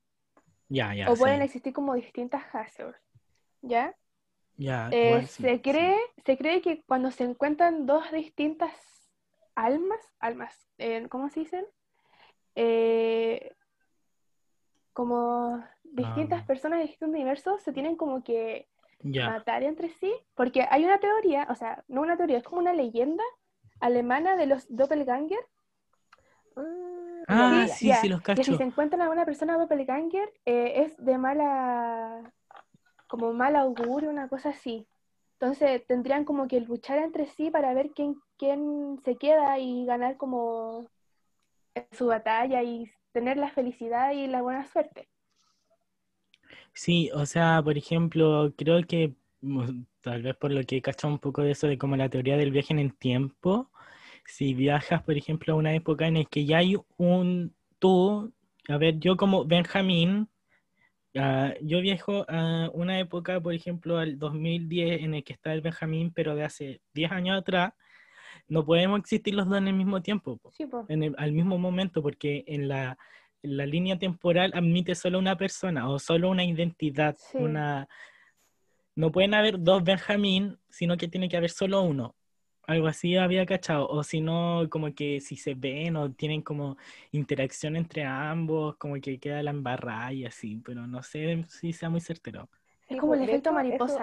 [0.68, 2.98] Ya, ya, o pueden existir como distintas Hazards,
[3.62, 3.96] ¿ya?
[4.56, 5.62] Ya, Eh, igual sí, se sí.
[5.62, 5.96] cree,
[6.26, 8.72] se cree que cuando se encuentran dos distintas
[9.54, 11.66] almas, almas, eh, ¿cómo se dicen?
[12.56, 13.52] Eh,
[14.92, 16.46] como distintas Ah.
[16.46, 18.68] personas de distintos universos se tienen como que
[19.02, 19.28] Ya.
[19.28, 22.72] matar entre sí, porque hay una teoría, o sea, no una teoría, es como una
[22.72, 23.24] leyenda
[23.80, 25.40] alemana de los doppelganger,
[27.28, 28.56] Ah, Sí, sí, los que si cacho.
[28.56, 32.32] se encuentran a una persona doppelganger eh, es de mala,
[33.08, 34.86] como mal augurio, una cosa así.
[35.34, 40.16] Entonces tendrían como que luchar entre sí para ver quién, quién se queda y ganar
[40.16, 40.86] como
[41.92, 45.08] su batalla y tener la felicidad y la buena suerte.
[46.72, 51.12] Sí, o sea, por ejemplo, creo que mm, tal vez por lo que he cachado
[51.12, 53.70] un poco de eso de como la teoría del viaje en el tiempo,
[54.26, 58.32] si viajas, por ejemplo, a una época en la que ya hay un tú,
[58.68, 60.28] a ver, yo como Benjamín,
[61.16, 65.60] ah, yo viajo a una época, por ejemplo, al 2010 en el que está el
[65.62, 67.74] Benjamín, pero de hace 10 años atrás,
[68.50, 70.84] no podemos existir los dos en el mismo tiempo, po, Sí, po.
[70.88, 72.98] en el- al mismo momento, porque en la,
[73.42, 77.38] en la línea temporal admite solo una persona o solo una identidad, Sí.
[77.38, 77.88] una...
[78.96, 82.14] No pueden haber dos Benjamín, sino que tiene que haber solo uno.
[82.66, 83.88] Algo así había cachado.
[83.88, 86.76] O si no, como que si se ven o tienen como
[87.12, 91.88] interacción entre ambos, como que queda la embarrada y así, pero no sé si sea
[91.88, 92.48] muy certero.
[92.88, 93.98] Es como el efecto eso-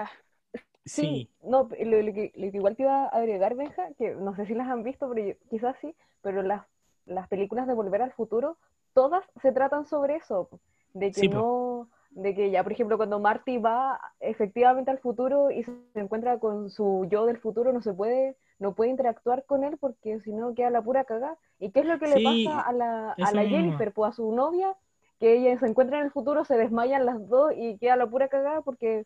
[0.87, 4.35] Sí, no, lo, lo que, lo que igual te iba a agregar, Benja, que no
[4.35, 6.65] sé si las han visto, pero yo- quizás sí, pero las,
[7.05, 8.57] las películas de Volver al Futuro,
[8.93, 10.49] todas se tratan sobre eso,
[10.93, 15.51] de que Sí, no, de que ya, por ejemplo, cuando Marty va efectivamente al futuro
[15.51, 19.63] y se encuentra con su yo del futuro, no se puede, no puede interactuar con
[19.65, 21.37] él porque si no queda la pura cagada.
[21.59, 23.45] ¿Y qué es lo que Sí, le pasa a la, a la.
[23.45, 24.75] Jennifer, pues a su novia?
[25.19, 28.29] Que ella se encuentra en el futuro, se desmayan las dos y queda la pura
[28.29, 29.05] cagada porque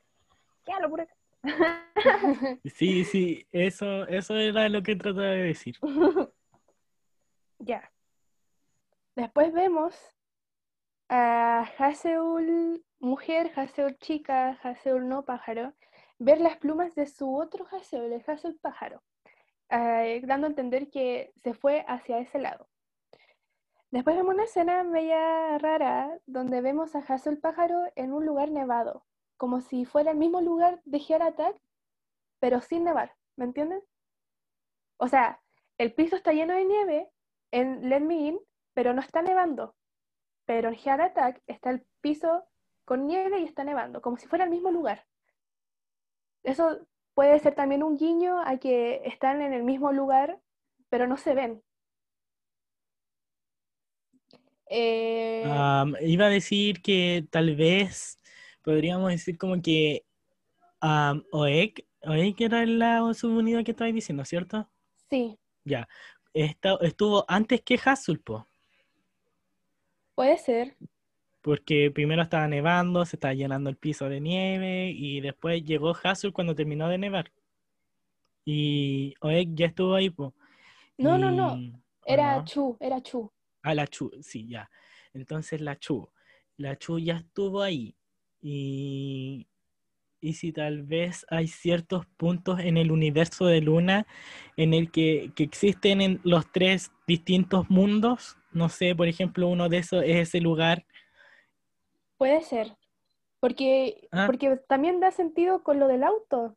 [0.65, 1.20] queda la pura cagada.
[2.65, 5.75] sí, sí, eso, eso era lo que trataba de decir.
[7.63, 7.91] Ya.
[9.15, 9.95] Después vemos
[11.09, 15.73] a Haseul mujer, Haseul chica, Haseul no pájaro,
[16.19, 19.03] ver las plumas de su otro Haseul, el Haseul pájaro,
[19.69, 22.67] eh, dando a entender que se fue hacia ese lado.
[23.89, 29.03] Después vemos una escena media rara donde vemos a Haseul pájaro en un lugar nevado,
[29.41, 31.57] como si fuera el mismo lugar de Heart Attack,
[32.39, 33.81] pero sin nevar, ¿me entienden?
[34.97, 35.41] O sea,
[35.79, 37.09] el piso está lleno de nieve
[37.49, 38.39] en Let Me In,
[38.75, 39.75] pero no está nevando.
[40.45, 42.43] Pero en Heart Attack está el piso
[42.85, 45.07] con nieve y está nevando, como si fuera el mismo lugar.
[46.43, 50.39] Eso puede ser también un guiño a que están en el mismo lugar,
[50.89, 51.63] pero no se ven.
[54.69, 55.43] Eh,
[56.01, 58.20] iba a decir que tal vez
[58.61, 60.05] podríamos decir como que
[60.81, 64.69] um, Oek, Oek era la subunidad que estabas diciendo, ¿cierto?
[65.09, 65.87] sí, Ya.
[66.33, 68.47] Esta- estuvo antes que Hasulpo,
[70.15, 70.77] puede ser.
[71.41, 76.31] porque primero estaba nevando, se estaba llenando el piso de nieve y después llegó Hasul
[76.33, 77.31] cuando terminó de nevar.
[78.45, 80.33] Y Oek ya estuvo ahí, po.
[80.97, 81.57] No, no, no.
[81.57, 82.45] Y- ¿o Era no?
[82.45, 83.31] Chu, era Chu.
[83.63, 84.69] Ah, la Chu, sí, ya.
[85.13, 86.09] Entonces la Chu.
[86.57, 87.95] La Chu ya estuvo ahí.
[88.41, 89.47] Y,
[90.19, 94.07] y si tal vez hay ciertos puntos en el universo de Luna
[94.57, 98.37] en el que, que existen en los tres distintos mundos.
[98.51, 100.85] No sé, por ejemplo, uno de esos es ese lugar.
[102.17, 102.75] Puede ser.
[103.39, 104.25] Porque, Ah.
[104.27, 106.55] porque también da sentido con lo del auto.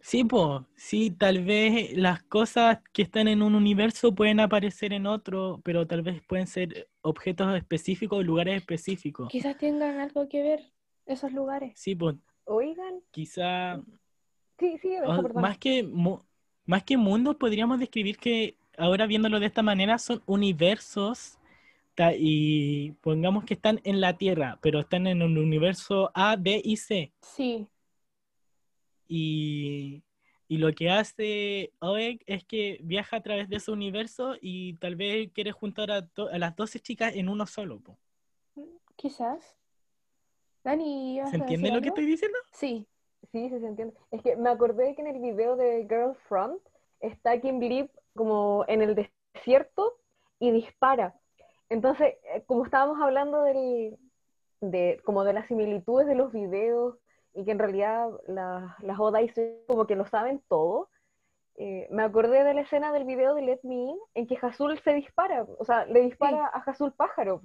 [0.00, 5.06] Sí, po, sí, tal vez las cosas que están en un universo pueden aparecer en
[5.06, 9.28] otro, pero tal vez pueden ser objetos específicos, lugares específicos.
[9.30, 10.72] Quizás tengan algo que ver
[11.06, 11.72] esos lugares.
[11.76, 13.80] Sí, pues Oigan, quizá
[14.58, 15.42] sí, sí, Benja, O- perdón.
[15.42, 15.88] más que
[16.64, 21.38] más que mundos, podríamos describir que ahora viéndolo de esta manera son universos
[22.18, 26.76] y pongamos que están en la Tierra, pero están en un universo A, B y
[26.76, 27.12] C.
[27.22, 27.68] Sí,
[29.08, 30.02] Y,
[30.48, 34.96] y lo que hace Oeg es que viaja a través de ese universo y tal
[34.96, 37.80] vez quiere juntar a, to- a las 12 chicas en uno solo.
[37.80, 37.96] po.
[38.96, 39.56] quizás.
[40.64, 42.38] Dani, ¿ibas ¿Se entiende lo que estoy diciendo?
[42.52, 42.86] Sí,
[43.32, 43.94] Sí, sí, se entiende.
[44.12, 46.62] Es que me acordé que en el video de Girlfront
[47.00, 48.94] está Kim Blip como en el
[49.34, 49.98] desierto
[50.38, 51.18] y dispara.
[51.68, 53.96] Entonces, eh, como estábamos hablando del,
[54.60, 56.96] de, como de las similitudes de los videos
[57.36, 59.32] y que en realidad la- las Odais
[59.68, 60.88] como que lo saben todo,
[61.56, 64.78] eh, me acordé de la escena del video de Let Me In en que Hazul
[64.80, 67.42] se dispara, o sea, le dispara a Hazul pájaro.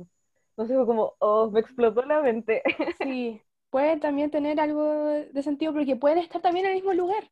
[0.51, 2.61] Entonces fue como, oh, me explotó la mente.
[3.01, 3.41] sí.
[3.69, 7.23] Pueden también tener algo de sentido porque pueden estar también en el mismo lugar.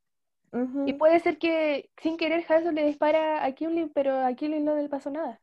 [0.85, 4.75] Y puede ser que sin querer Hazel le dispara a Kimley, pero a Kimley no
[4.75, 5.41] le pasó nada.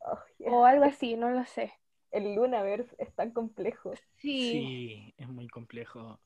[0.00, 1.72] Ay, O algo así, no lo sé.
[2.12, 3.92] El Lunaverse es tan complejo.
[4.18, 6.20] Sí, es muy complejo.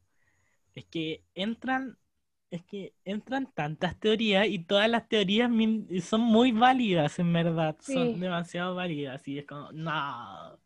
[0.74, 1.98] Es que entran,
[2.50, 5.50] es que entran tantas teorías y todas las teorías
[6.02, 7.76] son muy válidas, en verdad.
[7.80, 7.94] Sí.
[7.94, 10.58] Son demasiado válidas y es como, no.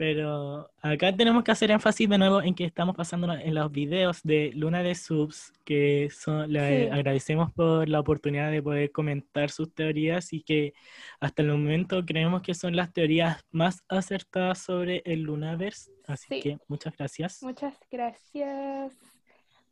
[0.00, 4.22] Pero acá tenemos que hacer énfasis de nuevo en que estamos pasando en los videos
[4.22, 6.90] de Luna de Subs, que son, le Sí.
[6.90, 10.72] agradecemos por la oportunidad de poder comentar sus teorías y que
[11.20, 15.92] hasta el momento creemos que son las teorías más acertadas sobre el Lunaverse.
[16.06, 16.40] Así Sí.
[16.40, 17.42] que muchas gracias.
[17.42, 18.96] Muchas gracias.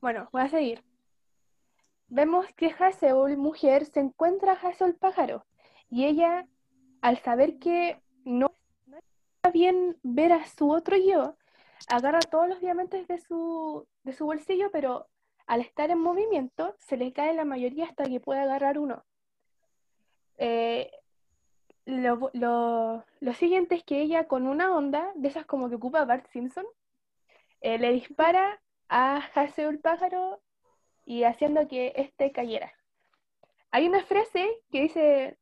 [0.02, 0.82] Bueno, voy a seguir.
[2.08, 5.46] Vemos que Haseul, mujer, se encuentra a Haseul pájaro.
[5.88, 6.46] Y ella,
[7.00, 8.52] al saber que no
[9.52, 11.36] bien ver a su otro yo,
[11.88, 15.08] agarra todos los diamantes de su, de su bolsillo, pero
[15.46, 19.04] al estar en movimiento, se le cae la mayoría hasta que puede agarrar uno.
[20.36, 20.90] Eh,
[21.86, 26.04] lo, lo- lo siguiente es que ella con una onda, de esas como que ocupa
[26.04, 26.66] Bart Simpson,
[27.60, 30.40] eh, le dispara a Haseul pájaro
[31.04, 32.72] y haciendo que este cayera.
[33.70, 35.38] Hay una frase que dice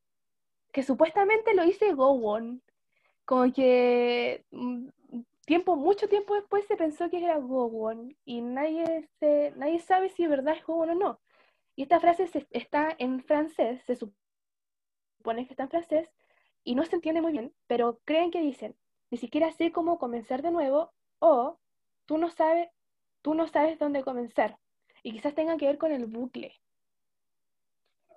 [0.72, 2.62] que supuestamente lo dice Gowon,
[3.26, 4.88] como que mm,
[5.46, 10.26] tiempo, mucho tiempo después se pensó que era Gowon y nadie, se, nadie sabe si
[10.28, 11.20] verdad es Gowon o no.
[11.76, 16.08] Y esta frase se- está en francés, se supone que está en francés
[16.64, 18.76] y no se entiende muy bien, pero creen que dicen,
[19.10, 21.58] ni siquiera sé cómo comenzar de nuevo o
[22.06, 22.68] tú no sabes,
[23.22, 24.58] tú no sabes dónde comenzar.
[25.02, 26.54] Y quizás tenga que ver con el bucle.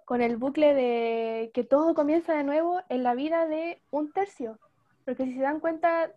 [0.04, 4.60] Con el bucle de que todo comienza de nuevo en la vida de un tercio.
[5.10, 6.14] Porque si se dan cuenta,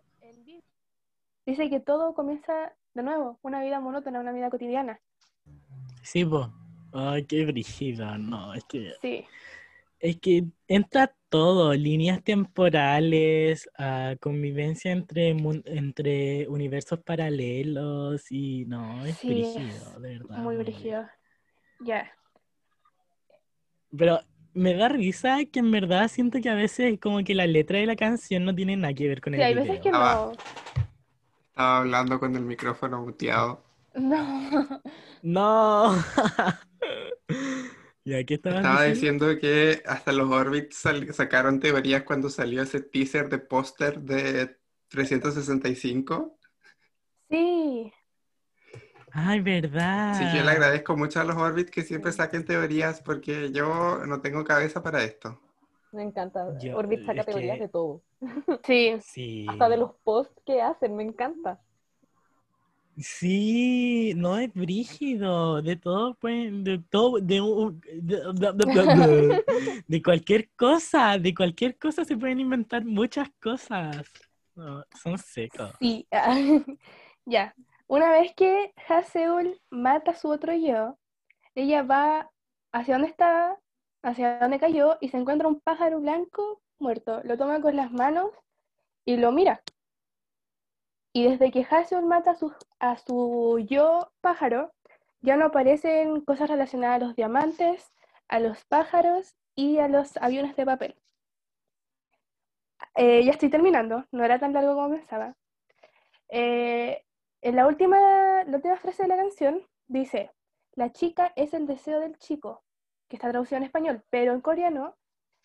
[1.47, 5.01] dice que todo comienza de nuevo, una vida monótona, una vida cotidiana.
[6.03, 6.53] Sí, po.
[6.93, 9.25] Ay, qué brígido, no, es que, Sí,
[9.99, 13.67] es que entra todo, líneas temporales,
[14.21, 20.43] convivencia entre, universos paralelos y no, es Sí, brígido, de verdad.
[20.43, 21.09] muy muy brígido.
[21.79, 22.11] Ya.
[23.97, 24.19] Pero
[24.53, 27.85] me da risa que en verdad siento que a veces como que la letra de
[27.85, 29.93] la canción no tiene nada que ver con Sí, el hay veces que video.
[29.93, 30.31] Ah, no.
[31.49, 33.63] Estaba hablando con el micrófono muteado.
[33.95, 34.81] No.
[35.21, 35.95] No.
[38.05, 39.27] ¿Y aquí estabas Estaba diciendo?
[39.27, 40.83] diciendo que hasta los Orbits
[41.15, 44.57] sacaron teorías cuando salió ese teaser de póster de
[44.89, 46.37] 365.
[47.29, 47.91] Sí,
[49.15, 50.15] Ay, verdad.
[50.17, 54.21] Sí, yo le agradezco mucho a los Orbits que siempre saquen teorías porque yo no
[54.21, 55.39] tengo cabeza para esto.
[55.91, 56.57] Me encanta.
[56.59, 58.01] Yo- Orbit saca teorías que- de todo.
[58.65, 58.95] sí.
[59.03, 59.45] Sí.
[59.47, 61.59] Hasta de los posts que hacen, me encanta.
[62.97, 69.83] Sí, no es brígido, de todo, pues, de todo, de, un- de, de- de- de-
[69.87, 74.03] de cualquier cosa, de cualquier cosa se pueden inventar muchas cosas.
[74.55, 75.71] No, son secos.
[75.79, 76.07] Sí,
[77.25, 77.55] ya.
[77.93, 80.97] Una vez que Haseul mata a su otro yo,
[81.53, 82.31] ella va
[82.71, 83.59] hacia donde estaba,
[84.01, 87.21] hacia donde cayó, y se encuentra un pájaro blanco muerto.
[87.23, 88.31] Lo toma con las manos
[89.05, 89.61] y lo mira.
[91.13, 92.97] Y desde que Haseul mata a su, a
[93.67, 94.73] yo pájaro,
[95.21, 97.93] ya no aparecen cosas relacionadas a los diamantes,
[98.27, 100.95] a los pájaros y a los aviones de papel.
[102.95, 105.35] Eh, ya estoy terminando, no era tan largo como pensaba.
[106.29, 107.03] Eh,
[107.43, 107.97] en la última,
[108.45, 110.31] la última frase de la canción dice,
[110.75, 112.63] la chica es el deseo del chico,
[113.09, 114.95] que está traducido en español, pero en coreano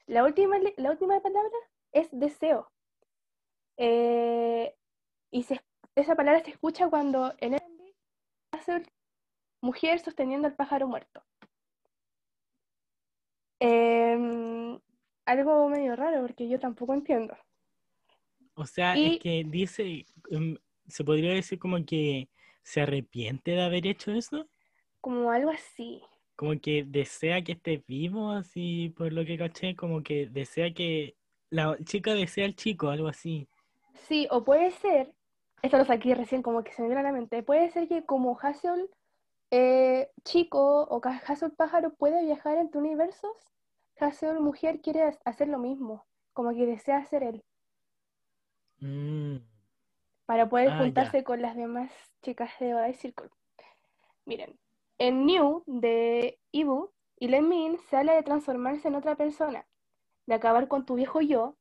[0.06, 1.50] la última, la última palabra
[1.92, 2.70] es deseo.
[3.76, 4.74] Eh,
[5.30, 5.60] y se-
[5.96, 7.62] esa palabra se escucha cuando en el
[8.52, 8.82] hace
[9.60, 11.22] mujer sosteniendo al pájaro muerto.
[13.60, 14.78] Em,
[15.26, 17.36] algo medio raro porque yo tampoco entiendo.
[18.54, 20.56] O sea, Y- es que dice, em,
[20.88, 22.28] se podría decir como que
[22.62, 24.48] se arrepiente de haber hecho eso,
[25.00, 26.02] Como algo así.
[26.36, 31.16] como que desea que esté vivo, así por lo que caché, como que desea que
[31.50, 33.48] la chica desea al chico, algo así.
[34.08, 35.14] Sí, o puede ser,
[35.62, 38.04] esto lo saqué recién como que se me vino a la mente, puede ser que
[38.06, 38.90] como Hassel
[39.52, 43.32] eh, chico o Hassel pájaro puede viajar entre universos,
[44.00, 47.44] Hassel mujer quiere ha- hacer lo mismo, como que desea ser él,
[48.82, 49.38] Mm,
[50.28, 50.78] para poder Ah, ya.
[50.80, 53.30] juntarse con las demás chicas de Oda Circle.
[54.26, 54.58] Miren,
[54.98, 59.64] en New de Ibu y Min se habla de transformarse en otra persona,
[60.26, 61.56] de acabar con tu viejo yo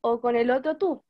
[0.00, 1.02] o con el otro tú.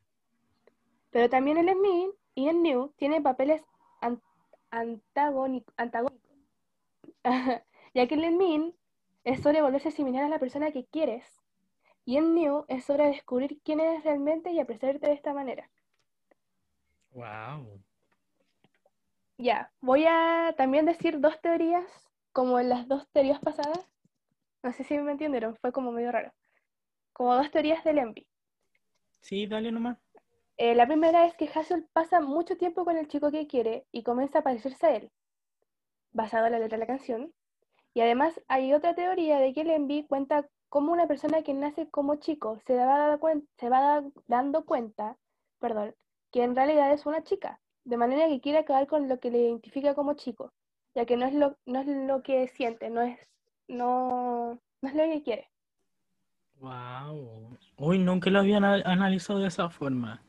[1.11, 3.63] Pero también en Min y en New tiene papeles
[4.01, 4.23] an-
[4.71, 6.31] antagónico- antagónicos.
[7.95, 8.75] ya que en Min
[9.25, 11.39] es sobre volverse similar a la persona que quieres.
[12.07, 15.69] Y en New es sobre descubrir quién eres realmente y apreciarte de esta manera.
[17.15, 17.81] Wow.
[19.37, 21.85] Ya, voy a también decir dos teorías,
[22.33, 23.91] como en las dos teorías pasadas.
[24.63, 26.33] No sé si me entendieron, fue como medio raro.
[27.13, 28.27] Como dos teorías del envy.
[29.21, 29.99] Sí, dale nomás.
[30.57, 34.03] Eh, la primera es que Hassel pasa mucho tiempo con el chico que quiere y
[34.03, 35.11] comienza a parecerse a él,
[36.13, 37.33] basado en la letra de la canción.
[37.95, 41.89] Y además hay otra teoría de que el envy cuenta cómo una persona que nace
[41.91, 45.17] como chico se va, dando cuen- se va da- dando cuenta
[45.59, 45.95] perdón,
[46.33, 49.39] que en realidad es una chica, de manera que quiere acabar con lo que le
[49.39, 50.53] identifica como chico,
[50.95, 53.19] ya que no es lo, no es lo que siente, no es,
[53.69, 55.51] no, no es lo que quiere.
[56.61, 57.59] Wow.
[57.77, 60.23] Uy, nunca lo habían analizado de esa forma.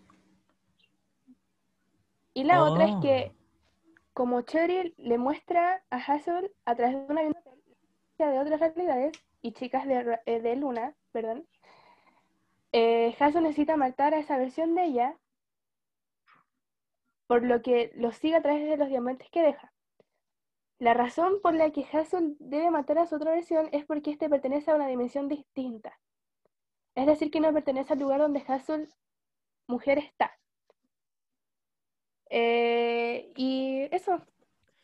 [2.36, 3.36] Y la otra es que Oh.
[4.14, 7.44] como Cheryl le muestra a Hazel a través de una vivencia
[8.18, 11.48] de otras realidades y chicas de, eh, de Luna, perdón,
[12.72, 15.18] eh, Hazel necesita matar a esa versión de ella,
[17.28, 19.74] por lo que lo sigue a través de los diamantes que deja.
[20.80, 24.30] La razón por la que Hazel debe matar a su otra versión es porque éste
[24.30, 25.98] pertenece a una dimensión distinta.
[26.96, 28.90] Es decir, que no pertenece al lugar donde Hazel,
[29.68, 30.38] mujer, está.
[32.30, 34.22] Eh, y eso,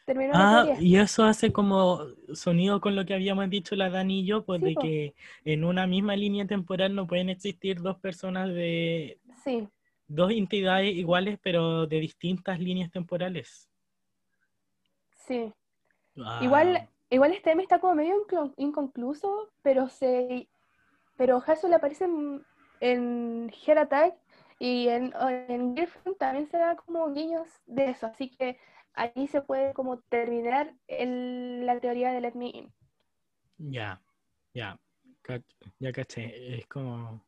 [0.05, 2.01] terminó Ah, y eso hace como
[2.33, 4.81] sonido con lo que habíamos dicho la Dani y yo, pues Sí, de po.
[4.81, 5.15] que
[5.45, 9.67] en una misma línea temporal no pueden existir dos personas de Sí,
[10.09, 13.69] dos entidades iguales, pero de distintas líneas temporales.
[15.27, 15.53] sí.
[16.19, 18.25] Ah, Igual, igual este tema está como medio
[18.57, 20.49] inconcluso, pero se
[21.17, 22.45] pero Hazel aparece en,
[22.81, 24.15] en Heart Attack
[24.59, 25.13] y en,
[25.49, 28.59] en Girlfriend también se da como guiños de eso, así que
[28.93, 32.73] ahí se puede como terminar el- la teoría de Let Me In.
[33.57, 34.01] Ya,
[34.53, 34.79] ya,
[35.21, 35.43] ca-
[35.79, 36.57] ya caché.
[36.59, 37.25] Es como,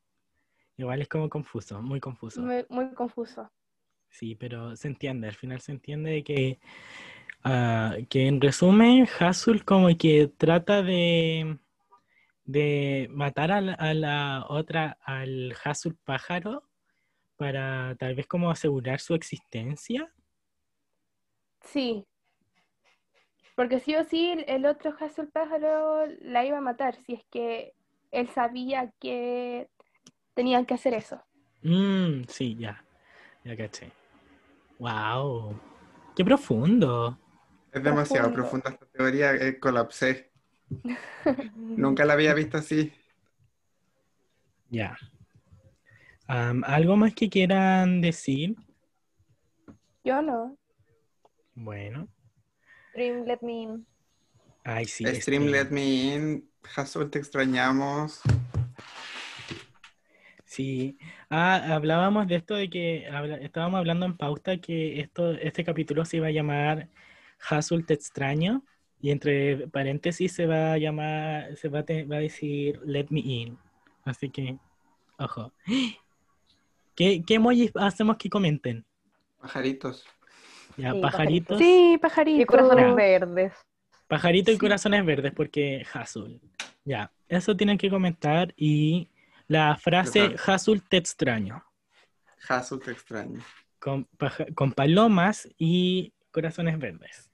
[0.81, 2.41] igual es como confuso, muy confuso.
[2.41, 3.51] Muy, muy confuso.
[4.09, 6.59] Sí, pero se entiende, al final se entiende que,
[7.43, 11.57] ah, que en resumen, Hasul como que trata de,
[12.43, 16.67] de matar a la, a la otra, al Hasul pájaro,
[17.37, 20.13] para tal vez como asegurar su existencia.
[21.63, 22.05] Sí.
[23.55, 27.73] Porque sí o sí el- otro Hazel pájaro la iba a matar si es que
[28.11, 29.69] él sabía que
[30.33, 31.21] tenían que hacer eso.
[31.63, 32.83] Mm, sí, ya,
[33.43, 33.91] ya caché.
[34.79, 35.59] Wow,
[36.15, 37.17] qué profundo.
[37.71, 38.59] Es demasiado Profundo.
[38.59, 40.31] profunda esta teoría, eh, colapsé.
[41.55, 42.91] Nunca la había visto así.
[44.69, 44.97] Ya.
[46.27, 48.55] ¿algo más que quieran decir?
[50.03, 50.57] Yo no.
[51.53, 52.07] Bueno,
[52.93, 53.87] Dream, let me in.
[54.63, 55.05] ay sí.
[55.15, 55.83] Stream este- Let Me
[56.15, 56.49] In.
[56.75, 58.21] Hazel, te extrañamos.
[60.55, 60.97] Sí,
[61.29, 66.03] ah, hablábamos de esto de que habla- estábamos hablando en pauta que esto, este capítulo
[66.03, 66.89] se iba a llamar
[67.49, 68.61] Hazel te extraño
[68.99, 73.05] y entre paréntesis se va a llamar, se va a, te- va a decir Let
[73.11, 73.57] me in.
[74.03, 74.57] Así que,
[75.17, 75.53] ojo.
[76.95, 78.83] ¿Qué, qué emojis hacemos que comenten?
[79.39, 80.03] Pajaritos.
[80.75, 81.57] Ya, Sí, pajaritos.
[81.59, 82.45] Sí, Y pajarito.
[82.47, 83.53] corazones verdes.
[84.09, 84.59] Pajarito y Sí.
[84.59, 86.41] corazones verdes porque Hazel.
[86.83, 89.07] Ya, eso tienen que comentar y
[89.51, 90.35] la frase.
[90.45, 91.63] Hazel te extraño.
[92.47, 93.39] Te extraño.
[93.79, 97.29] con, palomas y corazones verdes.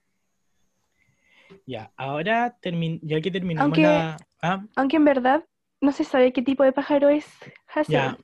[1.66, 4.16] Ya, ahora termin- ya que terminamos Aunque- la...
[4.42, 5.44] Ah, Aunque en verdad
[5.80, 7.26] no se sabe qué tipo de pájaro es
[7.68, 7.92] Hazel.
[7.92, 8.18] ya,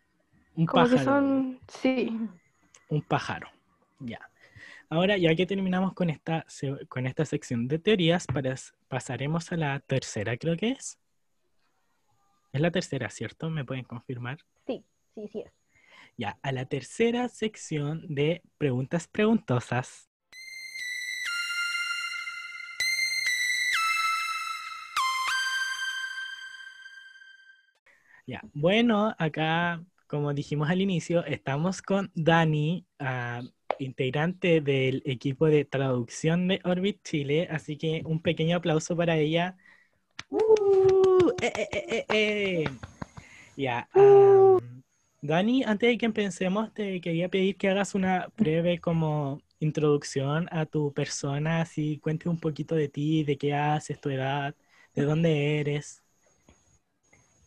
[0.57, 1.05] un Como que pájaro.
[1.05, 2.19] son, sí.
[2.89, 3.49] Un pájaro.
[4.01, 4.21] Ya.
[4.91, 8.27] Ahora, ya que terminamos con esta, se- con esta sección de teorías,
[8.89, 10.99] pasaremos a la tercera, creo que es.
[12.55, 13.51] Es la tercera, ¿cierto?
[13.51, 14.39] ¿Me pueden confirmar?
[14.65, 14.85] Sí,
[15.17, 15.53] sí, sí es.
[16.17, 20.09] Ya, a la tercera sección de preguntas preguntosas.
[28.27, 33.43] Ya, bueno, acá, como dijimos al inicio, estamos con Dani, ah,
[33.79, 39.57] integrante del equipo de traducción de Orbit Chile, así que un pequeño aplauso para ella.
[40.31, 41.31] ¡Uh!
[41.41, 42.65] ¡Eh, eh, eh, eh, eh!
[43.57, 44.83] Ya, am,
[45.23, 50.67] Dani, antes de que empecemos, te quería pedir que hagas una breve como introducción a
[50.67, 54.55] tu persona, así cuentes un poquito de ti, de qué haces, tu edad,
[54.95, 56.03] de dónde eres.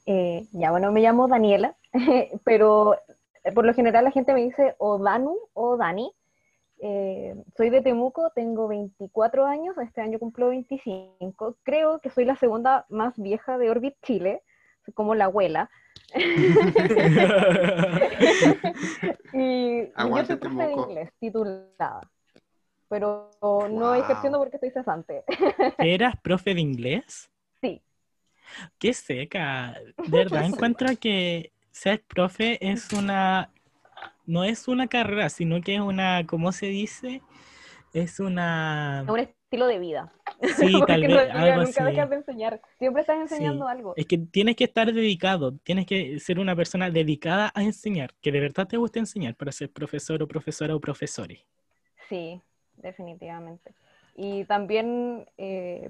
[0.05, 1.75] Eh, ya, bueno, me llamo Daniela,
[2.45, 2.95] pero
[3.43, 6.11] eh, por lo general la gente me dice o Danu o Dani.
[6.79, 11.57] Eh, soy de Temuco, tengo 24 años, este año cumplo 25.
[11.63, 14.43] Creo que soy la segunda más vieja de Orbit Chile,
[14.85, 15.69] soy como la abuela.
[19.33, 22.01] y, yo soy profe de inglés, titulada.
[22.89, 23.93] Pero no Wow.
[23.95, 25.23] ejerciendo porque estoy cesante.
[25.79, 27.29] ¿Eras profe de inglés?
[27.61, 27.81] sí,
[28.77, 29.75] Qué seca.
[30.07, 33.49] De verdad encuentro que ser profe es una,
[34.27, 37.21] no es una carrera, sino que es una, ¿cómo se dice?
[37.93, 39.01] Es una...
[39.03, 40.13] es un estilo de vida.
[40.57, 41.93] Sí, tal vez, algo nunca así.
[41.95, 42.61] dejas de enseñar.
[42.77, 43.71] Siempre estás enseñando Sí.
[43.71, 43.93] algo.
[43.95, 48.31] Es que tienes que estar dedicado, tienes que ser una persona dedicada a enseñar, que
[48.31, 51.39] de verdad te guste enseñar para ser profesor o profesora o profesores.
[52.09, 52.41] Sí,
[52.75, 53.73] definitivamente.
[54.15, 55.89] Y también eh,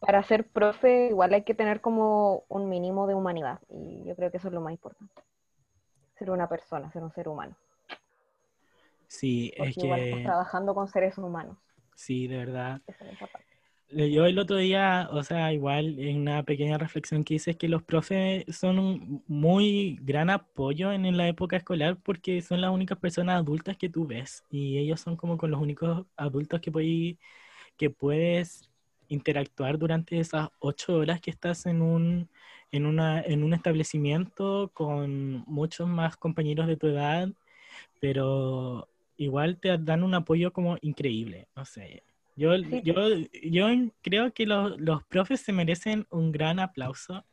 [0.00, 3.60] para ser profe igual hay que tener como un mínimo de humanidad.
[3.68, 5.22] Y yo creo que eso es lo más importante.
[6.18, 7.56] Ser una persona, ser un ser humano.
[9.08, 11.56] Sí, Porque es igual estás que trabajando con seres humanos.
[11.94, 12.80] Sí, de verdad.
[12.86, 13.46] Eso es importante.
[13.90, 17.68] Yo el otro día, o sea, igual en una pequeña reflexión que hice es que
[17.68, 22.98] los profes son un muy gran apoyo en la época escolar porque son las únicas
[22.98, 27.18] personas adultas que tú ves y ellos son como con los únicos adultos que, puedes-
[27.76, 28.68] que puedes
[29.08, 32.28] interactuar durante esas ocho horas que estás en un,
[32.74, 37.28] en una, en un establecimiento con muchos más compañeros de tu edad,
[38.00, 42.02] pero igual te dan un apoyo como increíble, no sé.
[42.34, 42.80] Yo, Sí.
[42.82, 42.94] yo,
[43.44, 43.68] yo
[44.02, 47.24] creo que los, los profes se merecen un gran aplauso.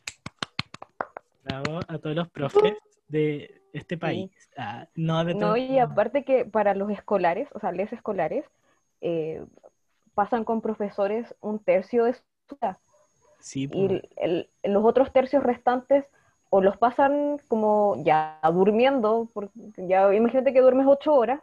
[1.44, 2.78] Bravo a todos los profes
[3.08, 4.30] de este país.
[4.56, 8.46] Ah, no de No, y aparte que para los escolares, o sea, les escolares,
[9.02, 9.44] eh,
[10.14, 12.22] pasan con profesores un tercio de su
[12.62, 12.80] vida.
[13.42, 16.06] Sí, y el- el- los otros tercios restantes
[16.50, 21.42] o los pasan como ya durmiendo, porque ya imagínate que duermes ocho horas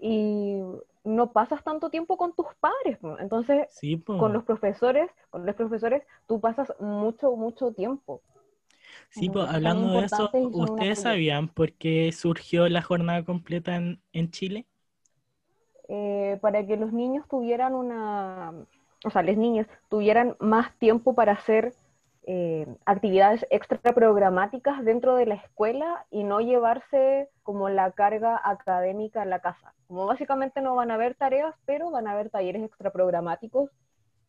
[0.00, 0.60] y
[1.04, 3.02] no pasas tanto tiempo con tus padres.
[3.02, 3.18] ¿no?
[3.20, 4.14] Entonces, Sí, po.
[4.16, 8.22] con los profesores, con los profesores, tú pasas mucho, mucho tiempo.
[9.10, 14.30] Sí, son hablando de eso, ¿ustedes sabían por qué surgió la jornada completa en, en
[14.32, 14.66] Chile?
[15.88, 18.52] eh, para que los niños tuvieran una,
[19.04, 21.74] o sea, las niñas tuvieran más tiempo para hacer
[22.24, 29.22] eh, actividades extra programáticas dentro de la escuela y no llevarse como la carga académica
[29.22, 29.74] a la casa.
[29.88, 33.70] Como básicamente no van a haber tareas, pero van a haber talleres extra programáticos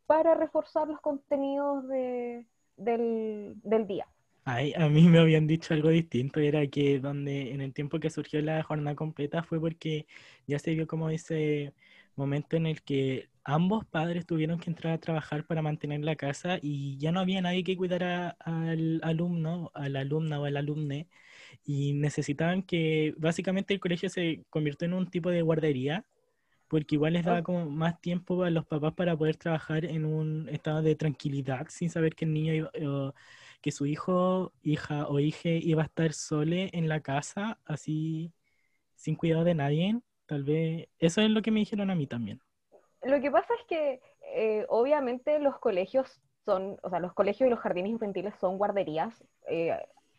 [0.07, 2.45] para reforzar los contenidos de-
[2.78, 4.07] del, del día.
[4.45, 8.09] Ay, a mí me habían dicho algo distinto, era que donde en el tiempo que
[8.09, 10.05] surgió la jornada completa fue porque
[10.47, 11.74] ya se vio como ese
[12.17, 16.60] momento en el que ambos padres tuvieron que entrar a trabajar para mantener la casa
[16.62, 21.08] y ya no había nadie que cuidara al alumno, a la alumna o al alumne
[21.66, 26.06] y necesitaban que básicamente el colegio se convirtió en un tipo de guardería
[26.68, 30.50] porque igual les daba como más tiempo a los papás para poder trabajar en un
[30.50, 33.14] estado de tranquilidad sin saber que el niño iba, o
[33.62, 38.34] que su hijo, hija o hije iba a estar sole en la casa, así
[38.96, 40.02] sin cuidado de nadie.
[40.26, 42.41] Tal vez eso es lo que me dijeron a mí también.
[43.04, 44.01] Lo que pasa es que
[44.36, 49.24] eh, obviamente los colegios son, o sea, los colegios y los jardines infantiles son guarderías,
[49.47, 49.78] eh,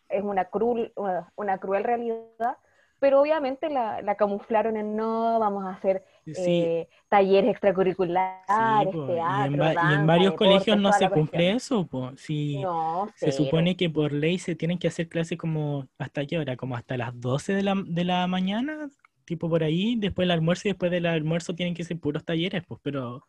[0.08, 2.56] es una cruel, una, una cruel realidad,
[3.00, 8.54] pero obviamente la, la camuflaron en no, vamos a hacer Sí, eh, talleres extracurriculares, sí,
[8.54, 11.86] y, teatro, en y en varios colegios no se cumple eso.
[12.16, 16.38] Sí, No, se supone que por ley se tienen que hacer clases como, ¿hasta qué
[16.38, 16.56] hora?
[16.56, 18.88] Como hasta las 12 de la, de la mañana,
[19.24, 22.62] tipo por ahí, después del almuerzo y después del almuerzo tienen que ser puros talleres,
[22.66, 23.26] pues, pero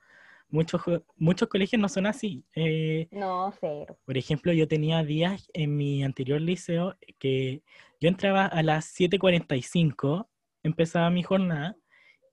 [0.50, 0.82] muchos,
[1.18, 2.44] muchos colegios no son así.
[2.56, 3.98] Eh, No, cero.
[4.06, 7.64] por ejemplo, yo tenía días en mi anterior liceo que
[8.00, 10.28] yo entraba a las 7.45,
[10.64, 11.76] empezaba mi jornada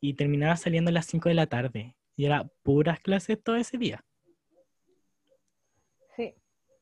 [0.01, 1.97] y terminaba saliendo a las 5 de la tarde.
[2.17, 4.05] Y era puras clases todo ese día.
[6.17, 6.35] Sí.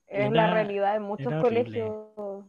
[0.09, 2.45] Es la realidad de muchos colegios.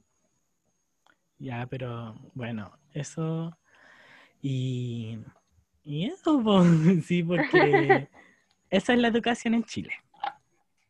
[1.37, 3.55] Ya, pero bueno, eso.
[4.41, 5.19] Y,
[5.83, 6.63] y eso, po,
[7.03, 8.07] sí, porque
[8.69, 9.93] esa es la educación en Chile.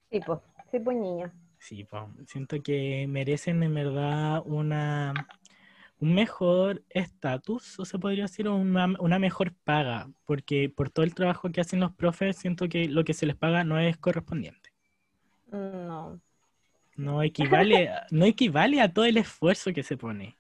[0.10, 0.40] Sí, pues,
[0.72, 1.34] sí, pues niña.
[1.60, 5.14] Sí, po, siento que merecen en verdad una,
[6.00, 11.14] un mejor estatus, o se podría decir, una, una mejor paga, porque por todo el
[11.14, 14.72] trabajo que hacen los profes, siento que lo que se les paga no es correspondiente.
[15.52, 16.22] Mm, No.
[16.98, 20.38] No equivale, no equivale a todo el esfuerzo que se pone.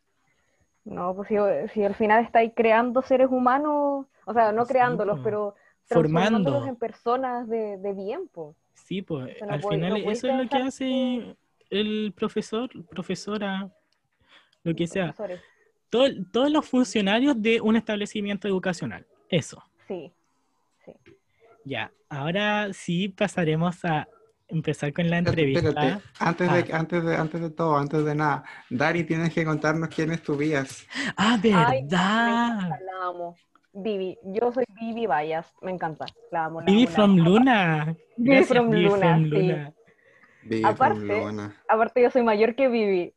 [0.84, 1.36] No, pues si,
[1.74, 5.24] si al final estáis creando seres humanos, o sea, no Sí, creándolos, po.
[5.24, 5.56] pero
[5.86, 6.30] Formando.
[6.40, 8.56] transformándolos en personas de, de bien, pues.
[8.74, 11.36] Sí, pues no al puede- final no eso es lo que hace que-
[11.70, 13.70] el profesor, profesora,
[14.64, 15.14] lo que sea.
[15.90, 19.06] Todo- todos los funcionarios de un establecimiento educacional.
[19.30, 19.64] Eso.
[19.88, 20.12] Sí,
[20.86, 20.94] sí.
[21.64, 24.08] Ya, ahora sí pasaremos a
[24.52, 25.70] empezar con la entrevista.
[25.70, 26.04] espérate.
[26.20, 26.56] Antes, Ah.
[26.56, 30.22] de, antes, de, antes de todo, antes de nada, Dari, tienes que contarnos quién es
[30.22, 30.86] tu vías.
[31.18, 31.74] Ah, Ay, verdad.
[31.78, 33.36] encanta, la amo.
[33.74, 36.60] Vivi, yo soy Vivi Bayas, me encanta, la amo.
[36.60, 37.24] la Vivi amo, la from amo.
[37.24, 37.96] Luna.
[38.18, 39.30] Vivi from Vivi Luna, from sí.
[39.30, 39.74] Luna.
[40.44, 41.56] Vivi Aparte- from Luna.
[41.70, 43.14] Aparte, yo soy mayor que Vivi,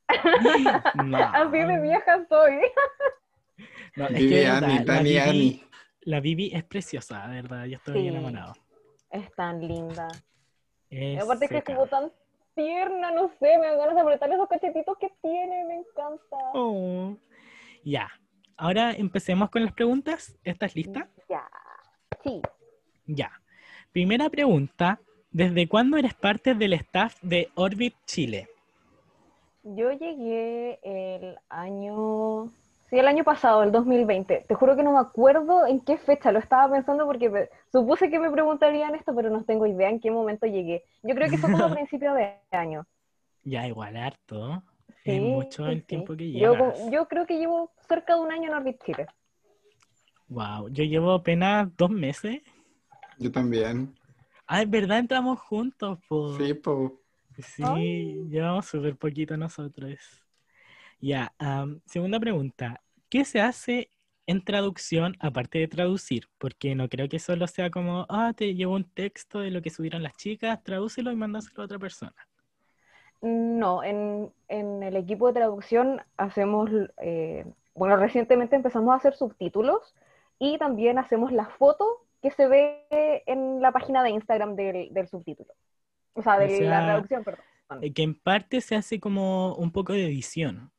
[1.04, 1.16] No.
[1.34, 2.52] así de vieja soy.
[3.96, 5.64] No, es que Vivi verdad, Ani, la Dani Vivi-.
[6.02, 7.64] La Vivi es preciosa, de verdad.
[7.66, 8.08] Yo estoy Sí.
[8.08, 8.52] enamorado.
[9.10, 10.08] Es tan linda.
[10.96, 11.74] Es Aparte que es seca.
[11.74, 12.12] como tan
[12.54, 16.36] tierna, no sé, me dan ganas de apretarle esos cachetitos que tiene, me encanta.
[16.54, 17.16] Oh.
[17.84, 18.08] Ya.
[18.56, 20.38] Ahora empecemos con las preguntas.
[20.44, 21.08] ¿Estás lista?
[21.28, 21.48] Ya,
[22.22, 22.40] sí.
[23.06, 23.32] Ya.
[23.92, 25.00] Primera pregunta.
[25.32, 28.48] ¿Desde cuándo eres parte del staff de Orbit Chile?
[29.64, 32.52] Yo llegué el año,
[32.94, 34.44] Sí, el año pasado, el 2020.
[34.46, 38.08] Te juro que no me acuerdo en qué fecha, lo estaba pensando porque me- supuse
[38.08, 40.84] que me preguntarían esto, pero no tengo idea en qué momento llegué.
[41.02, 42.86] Yo creo que fue como a principio de año.
[43.44, 44.62] Ya, igual harto.
[45.04, 45.86] Sí, es mucho el sí.
[45.86, 46.78] tiempo que Yo, llevas.
[46.92, 49.06] yo creo que llevo cerca de un año en Orbit Chile.
[50.28, 52.42] Wow, yo llevo apenas dos meses.
[53.18, 53.94] Yo también.
[54.46, 56.36] Ah, es verdad, entramos juntos, po.
[56.36, 56.92] Sí, pues.
[57.38, 58.28] Sí, Ay.
[58.30, 59.98] llevamos súper poquito nosotros.
[61.00, 62.82] Ya, am, segunda pregunta.
[63.08, 63.90] ¿Qué se hace
[64.26, 66.28] en traducción aparte de traducir?
[66.38, 69.70] Porque no creo que solo sea como, ah, te llevo un texto de lo que
[69.70, 72.14] subieron las chicas, tradúcelo y mándaselo a otra persona.
[73.22, 79.94] No, en, en el equipo de traducción hacemos, eh, bueno, recientemente empezamos a hacer subtítulos
[80.38, 81.86] y también hacemos la foto
[82.20, 82.86] que se ve
[83.26, 85.54] en la página de Instagram del, del subtítulo.
[86.14, 87.44] O sea, O de sea, la traducción, perdón.
[87.80, 90.72] Eh, Que en parte se hace como un poco de edición.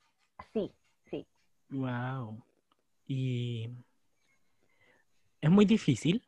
[1.75, 2.41] Wow.
[3.07, 3.69] Y
[5.41, 6.23] es muy difícil.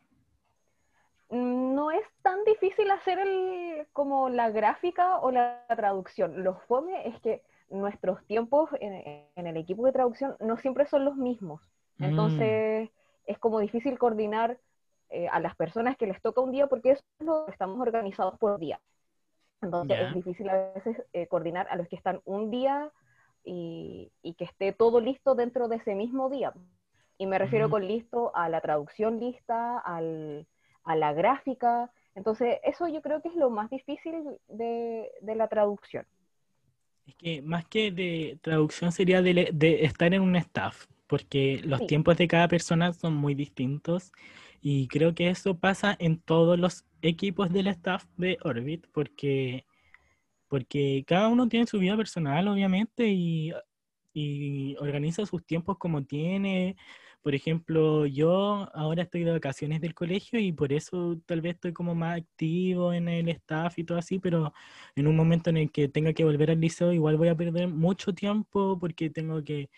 [1.29, 6.43] No es tan difícil hacer el, como la gráfica o la traducción.
[6.43, 11.03] Lo fome es que nuestros tiempos en, en el equipo de traducción no siempre son
[11.03, 11.61] los mismos.
[11.97, 12.03] Mm.
[12.03, 12.89] Entonces
[13.25, 14.57] es como difícil coordinar
[15.09, 17.79] eh, a las personas que les toca un día porque eso es lo que estamos
[17.79, 18.79] organizados por día.
[19.61, 22.91] Entonces es difícil a veces eh, coordinar a los que están un día
[23.47, 26.53] y, y que esté todo listo dentro de ese mismo día.
[27.17, 27.71] Y me refiero Mm.
[27.71, 30.47] con listo a la traducción lista, al,
[30.83, 31.91] a la gráfica.
[32.15, 36.05] Entonces, eso yo creo que es lo más difícil de, de la traducción.
[37.05, 41.79] Es que más que de traducción sería de, de estar en un staff, porque los
[41.79, 41.87] Sí.
[41.87, 44.11] tiempos de cada persona son muy distintos
[44.61, 49.65] y creo que eso pasa en todos los equipos del staff de Orbit, porque,
[50.47, 53.53] porque cada uno tiene su vida personal, obviamente, y,
[54.79, 56.75] organiza sus tiempos como tiene.
[57.21, 61.73] Por ejemplo, yo ahora estoy de vacaciones del colegio y por eso tal vez estoy
[61.73, 64.53] como más activo en el staff y todo así, pero
[64.95, 67.67] en un momento en el que tenga que volver al liceo, igual voy a perder
[67.67, 69.69] mucho tiempo porque tengo que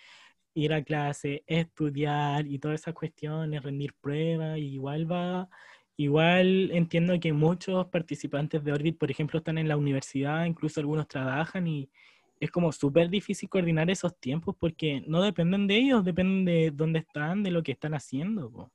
[0.54, 5.50] ir a clase, estudiar y todas esas cuestiones, rendir pruebas, y igual va,
[6.00, 11.10] igual entiendo que muchos participantes de Orbit, por ejemplo, están en la universidad, incluso algunos
[11.10, 11.90] trabajan y
[12.40, 17.00] es como súper difícil coordinar esos tiempos porque no dependen de ellos, dependen de dónde
[17.00, 18.50] están, de lo que están haciendo.
[18.50, 18.72] po.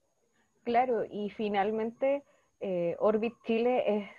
[0.65, 2.25] Claro, y finalmente
[2.61, 4.11] eh, Orbit Chile es,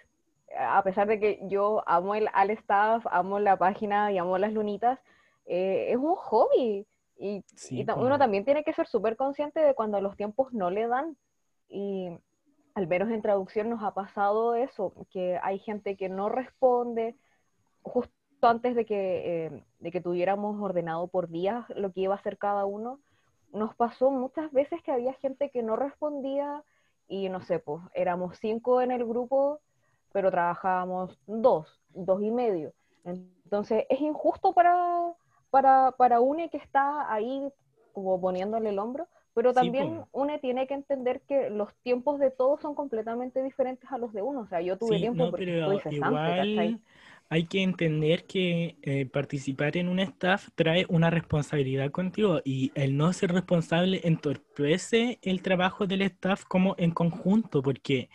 [0.58, 4.52] a pesar de que yo amo el, al staff, amo la página y amo las
[4.52, 4.98] lunitas,
[5.46, 6.88] eh, es un hobby.
[7.20, 10.72] Y, Sí, y uno también tiene que ser súper consciente de cuando los tiempos no
[10.72, 11.16] le dan.
[11.70, 12.10] Y
[12.76, 17.16] al menos en traducción nos ha pasado eso, que hay gente que no responde
[17.82, 22.18] justo antes de que, eh, de que tuviéramos ordenado por días lo que iba a
[22.18, 23.00] hacer cada uno.
[23.54, 26.64] Nos pasó muchas veces que había gente que no respondía
[27.08, 29.62] y no sé, pues éramos cinco en el grupo,
[30.12, 32.74] pero trabajábamos dos, dos y medio.
[33.06, 35.14] Entonces es injusto para,
[35.50, 37.48] para, para UNE que está ahí
[37.94, 40.10] como poniéndole el hombro, pero Sí, también po.
[40.14, 44.24] UNE tiene que entender que los tiempos de todos son completamente diferentes a los de
[44.24, 44.42] uno.
[44.42, 46.80] O sea, yo tuve Sí, tiempo no, porque pero igual
[47.30, 52.96] hay que entender que eh, participar en un staff trae una responsabilidad contigo y el
[52.98, 58.10] no ser responsable entorpece el trabajo del staff como en conjunto, porque,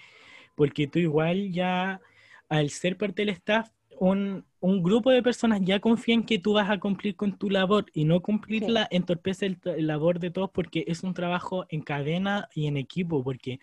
[0.56, 2.00] porque tú igual ya
[2.48, 6.52] al ser parte del staff, un, un grupo de personas ya confía en que tú
[6.52, 10.50] vas a cumplir con tu labor y no cumplirla entorpece el, el labor de todos
[10.50, 13.60] porque es un trabajo en cadena y en equipo, porque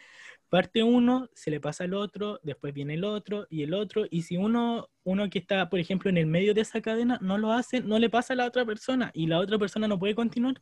[0.50, 4.24] parte uno, se le pasa al otro, después viene el otro y el otro, y
[4.24, 7.52] si uno, uno que está, por ejemplo, en el medio de esa cadena no lo
[7.52, 10.56] hace, no le pasa a la otra persona y la otra persona no puede continuar.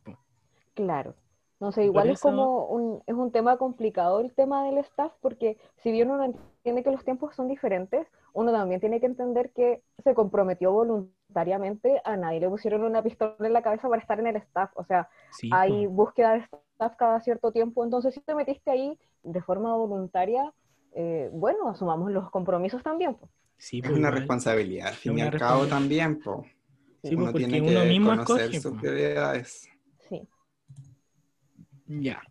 [0.74, 1.14] Claro.
[1.58, 5.56] No sé, igual es como un, es un tema complicado el tema del staff, porque
[5.82, 9.82] si bien uno entiende que los tiempos son diferentes, uno también tiene que entender que
[10.04, 14.26] se comprometió voluntariamente, a nadie le pusieron una pistola en la cabeza para estar en
[14.26, 14.70] el staff.
[14.74, 18.98] O sea, Sí, hay búsqueda de staff cada cierto tiempo, entonces si te metiste ahí
[19.22, 20.52] de forma voluntaria,
[20.92, 23.14] eh, bueno, asumamos los compromisos también.
[23.14, 23.30] pues.
[23.58, 26.44] Sí, Es una responsabilidad, al fin y al cabo también, po.
[27.02, 29.68] Sí, uno tiene uno que mismo conocer escoge, sus prioridades.
[31.86, 32.22] Ya.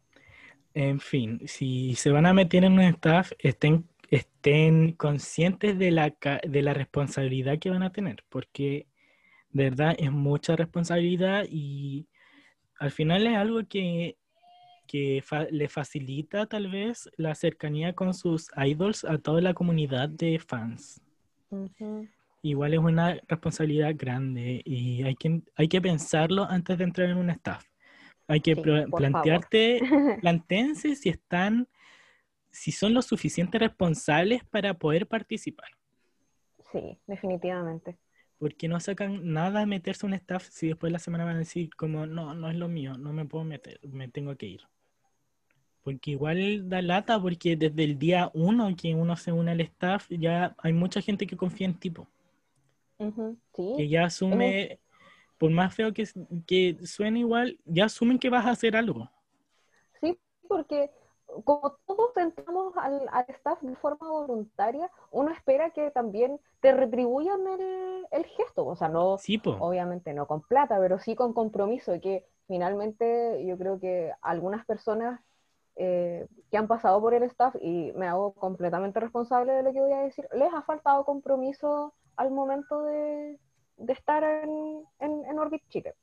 [0.73, 6.13] En fin, si se van a meter en un staff, estén, estén conscientes de la,
[6.47, 8.87] de la responsabilidad que van a tener, porque
[9.51, 12.07] de verdad es mucha responsabilidad y
[12.77, 14.17] al final es algo que,
[14.85, 20.09] que fa- le facilita tal vez la cercanía con sus idols a toda la comunidad
[20.09, 21.01] de fans.
[22.41, 27.17] Igual es una responsabilidad grande y hay que, hay que pensarlo antes de entrar en
[27.17, 27.65] un staff.
[28.27, 28.61] Hay que Sí,
[28.95, 29.85] plantearte,
[30.19, 31.67] plantéense si están,
[32.51, 35.69] si son lo suficiente responsables para poder participar.
[36.69, 37.97] Sí, definitivamente.
[38.37, 41.39] Porque no sacan nada de meterse a un staff si después la semana van a
[41.39, 44.61] decir como, no, no es lo mío, no me puedo meter, me tengo que ir.
[45.83, 50.07] Porque igual da lata, porque desde el día uno que uno se une al staff,
[50.09, 52.09] ya hay mucha gente que confía en tipo,
[53.73, 54.79] que Sí, ya asume,
[55.37, 56.05] por más feo que,
[56.47, 59.09] que suene igual, ya asumen que vas a hacer algo.
[60.01, 60.91] sí, porque
[61.43, 67.45] como todos entramos al, al staff de forma voluntaria, uno espera que también te retribuyan
[67.47, 68.65] el, el gesto.
[68.65, 73.57] O sea, no, Sí, obviamente no con plata, pero sí con compromiso, que finalmente yo
[73.57, 75.19] creo que algunas personas
[75.75, 79.81] eh, que han pasado por el staff, y me hago completamente responsable de lo que
[79.81, 83.39] voy a decir, les ha faltado compromiso al momento de,
[83.77, 85.93] de estar en, en, en Orbit Chicken.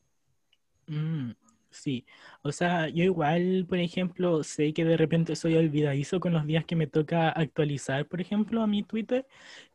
[0.87, 1.33] Mm,
[1.71, 2.05] sí,
[2.43, 6.65] o sea, yo igual, por ejemplo, sé que de repente soy olvidadizo con los días
[6.65, 9.27] que me toca actualizar, por ejemplo, a mi Twitter,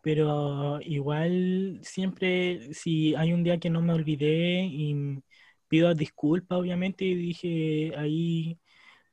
[0.01, 5.21] pero igual siempre, si hay un día que no me olvidé y
[5.67, 8.59] pido disculpas, obviamente, y dije ahí,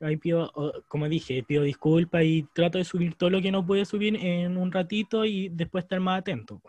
[0.01, 0.53] ahí pido,
[0.89, 4.57] como dije, pido disculpas y trato de subir todo lo que no pude subir en
[4.57, 6.61] un ratito y después estar más atento.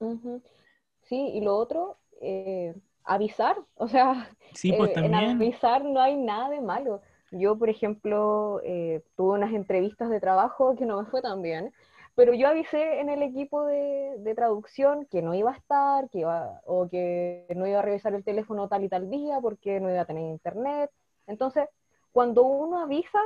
[0.00, 0.42] Ujú.
[1.08, 6.16] Sí, y lo otro, eh, avisar, o sea, Sí, pues eh, en avisar no hay
[6.16, 7.02] nada de malo.
[7.32, 11.72] Yo, por ejemplo, eh, tuve unas entrevistas de trabajo que no me fue tan bien,
[12.14, 16.20] pero yo avisé en el equipo de, de traducción que no iba a estar, que
[16.20, 19.90] iba, o que no iba a revisar el teléfono tal y tal día porque no
[19.90, 20.90] iba a tener internet.
[21.26, 21.68] Entonces,
[22.12, 23.18] cuando uno avisa,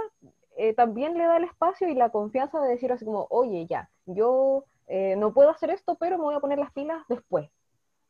[0.57, 3.89] eh, también le da el espacio y la confianza de decir así como, oye, ya,
[4.07, 7.49] yo eh, no puedo hacer esto, pero me voy a poner las pilas después.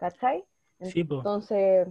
[0.00, 0.44] ¿Cachai?
[0.80, 1.00] sí.
[1.18, 1.88] Entonces,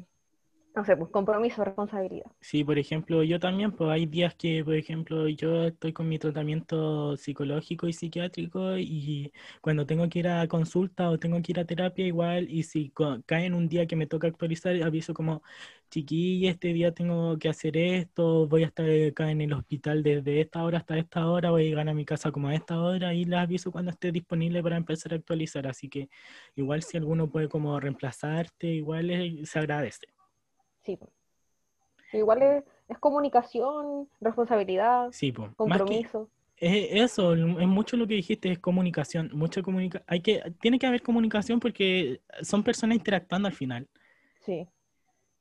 [0.76, 2.32] no sé, pues compromiso, responsabilidad.
[2.42, 6.18] Sí, por ejemplo, yo también, pues hay días que, por ejemplo, yo estoy con mi
[6.20, 11.60] tratamiento psicológico y psiquiátrico y cuando tengo que ir a consulta o tengo que ir
[11.60, 12.94] a terapia igual y si
[13.26, 15.44] cae en un día que me toca actualizar, aviso como,
[15.90, 20.40] chiquilla, este día tengo que hacer esto, voy a estar acá en el hospital desde
[20.40, 23.14] esta hora hasta esta hora, voy a llegar a mi casa como a esta hora
[23.14, 26.10] y les aviso cuando esté disponible para empezar a actualizar, así que
[26.56, 30.19] igual si alguno puede como reemplazarte, igual eh, se agradece.
[30.84, 30.98] Sí.
[32.14, 36.30] Igual es, es comunicación, responsabilidad, Sí, que, compromiso.
[36.58, 40.88] Es eso, es mucho lo que dijiste, es comunicación, mucha comunica hay que, tiene que
[40.88, 43.88] haber comunicación porque son personas interactuando al final.
[44.42, 44.68] Sí,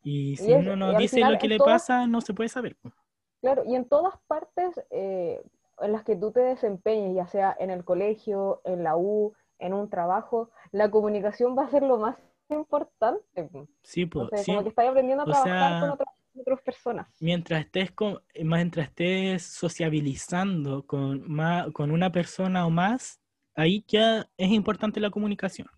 [0.04, 2.34] Y si es- uno y no dice final lo que le todas- pasa, no se
[2.34, 2.76] puede saber.
[2.76, 2.92] po.
[3.40, 3.64] claro.
[3.66, 5.42] Y en todas partes eh,
[5.80, 9.72] en las que tú te desempeñes, ya sea en el colegio, en la U, en
[9.74, 12.16] un trabajo, la comunicación va a ser lo más
[12.50, 13.44] importante.
[13.44, 13.68] po.
[13.82, 14.24] Sí, pues.
[14.24, 16.08] Entonces, como que estás aprendiendo a o trabajar sea, con otras,
[16.40, 17.08] otras personas.
[17.20, 23.20] Mientras estés con, mientras estés sociabilizando con más, con una persona o más,
[23.54, 25.68] ahí ya es importante la comunicación.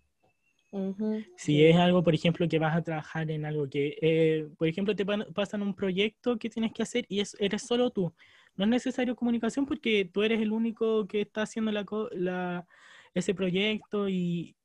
[0.71, 1.65] Ujú, Si sí.
[1.65, 5.05] es algo, por ejemplo, que vas a trabajar en algo que, eh, por ejemplo, te
[5.05, 8.13] pa- pasan un proyecto que tienes que hacer y es, eres solo tú.
[8.55, 12.67] No es necesario comunicación porque tú eres el único que está haciendo la, la-
[13.13, 14.55] ese proyecto y,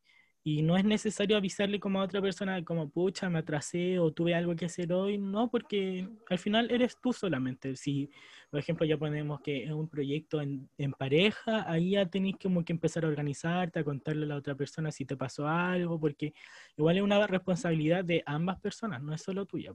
[0.48, 4.32] y no es necesario avisarle como a otra persona como, pucha, me atrasé o tuve
[4.32, 5.18] algo que hacer hoy.
[5.18, 7.74] No, porque al final eres tú solamente.
[7.74, 8.08] Si,
[8.48, 12.64] por ejemplo, ya ponemos que es un proyecto en, en pareja, ahí ya tenéis como
[12.64, 16.32] que empezar a organizarte, a contarle a la otra persona si te pasó algo, porque
[16.76, 19.74] igual es una responsabilidad de ambas personas, no es solo tuya.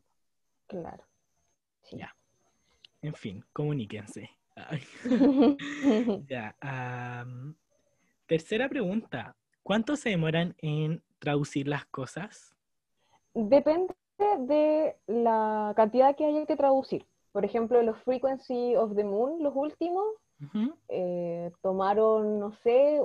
[0.67, 1.03] Claro.
[1.81, 1.97] Sí.
[1.97, 2.15] Ya.
[3.01, 4.29] En fin, comuníquense.
[6.29, 6.55] Ya,
[8.25, 9.35] tercera pregunta.
[9.63, 12.55] ¿Cuánto se demoran en traducir las cosas?
[13.33, 13.93] Depende
[14.39, 17.05] de la cantidad que haya que traducir.
[17.31, 20.05] Por ejemplo, los Frequency of the Moon, los últimos,
[20.41, 23.01] Ujú, eh, tomaron, no sé,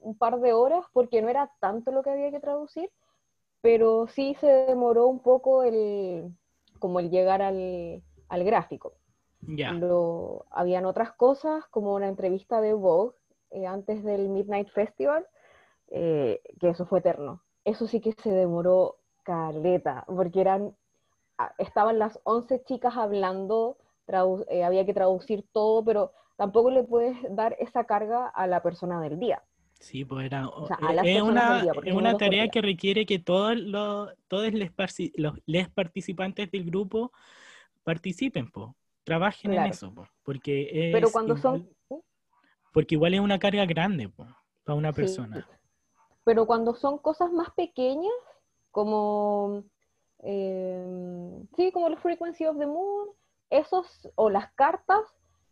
[0.00, 2.90] un par de horas porque no era tanto lo que había que traducir,
[3.62, 6.32] pero sí se demoró un poco el,
[6.78, 8.94] como el llegar al, al gráfico.
[9.48, 13.16] Ya, Lo, habían otras cosas, como una entrevista de Vogue
[13.50, 15.26] eh, antes del Midnight Festival,
[15.92, 17.42] eh, que eso fue eterno.
[17.64, 20.74] Eso sí que se demoró caleta, porque eran,
[21.38, 23.78] ah, estaban las 11 chicas hablando,
[24.48, 29.00] eh, había que traducir todo, pero tampoco le puedes dar esa carga a la persona
[29.00, 29.42] del día.
[29.80, 33.06] sí, pues era, O sea, a las es una, día, es una tarea que requiere
[33.06, 34.70] que todos los, todos les,
[35.16, 37.12] los les participantes del grupo
[37.84, 42.02] participen, po, trabajen en eso, po, porque es Pero cuando igual- son...
[42.72, 44.26] porque igual es una carga grande, po,
[44.64, 45.46] para una Sí, persona.
[46.24, 48.12] Pero cuando son cosas más pequeñas,
[48.70, 49.64] como,
[50.20, 50.84] eh,
[51.56, 53.08] sí, como el Frequency of the Moon,
[53.50, 55.00] esos, o las cartas,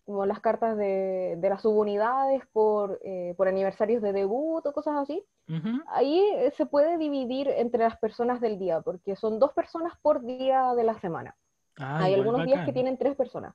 [0.06, 4.96] como las cartas de, de las subunidades por, eh, por aniversarios de debut o cosas
[4.96, 5.82] así, Ujú.
[5.86, 10.24] ahí eh, se puede dividir entre las personas del día, porque son dos personas por
[10.24, 11.36] día de la semana.
[11.78, 12.74] Ah, Hay algunos días que bacán.
[12.74, 13.54] tienen tres personas.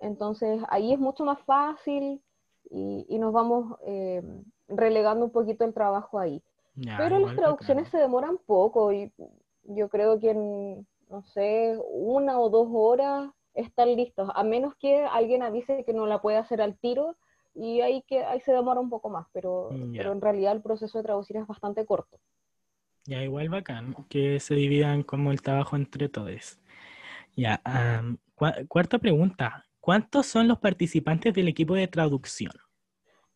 [0.00, 2.22] Entonces ahí es mucho más fácil
[2.70, 4.22] y, y nos vamos eh,
[4.68, 6.42] relegando un poquito el trabajo ahí.
[6.76, 9.12] Ya, Pero las igual traducciones se demoran poco y
[9.64, 15.04] yo creo que en, no sé, una o dos horas están listos, a menos que
[15.04, 17.16] alguien avise que no la puede hacer al tiro
[17.54, 20.62] y ahí, que, ahí se demora un poco más, pero, Mm, pero en realidad el
[20.62, 22.18] proceso de traducir es bastante corto.
[23.04, 26.58] Ya, igual bacán, que se dividan como el trabajo entre todos.
[27.36, 27.62] Ya,
[28.36, 29.64] cua- cuarta pregunta.
[29.80, 32.52] ¿Cuántos son los participantes del equipo de traducción?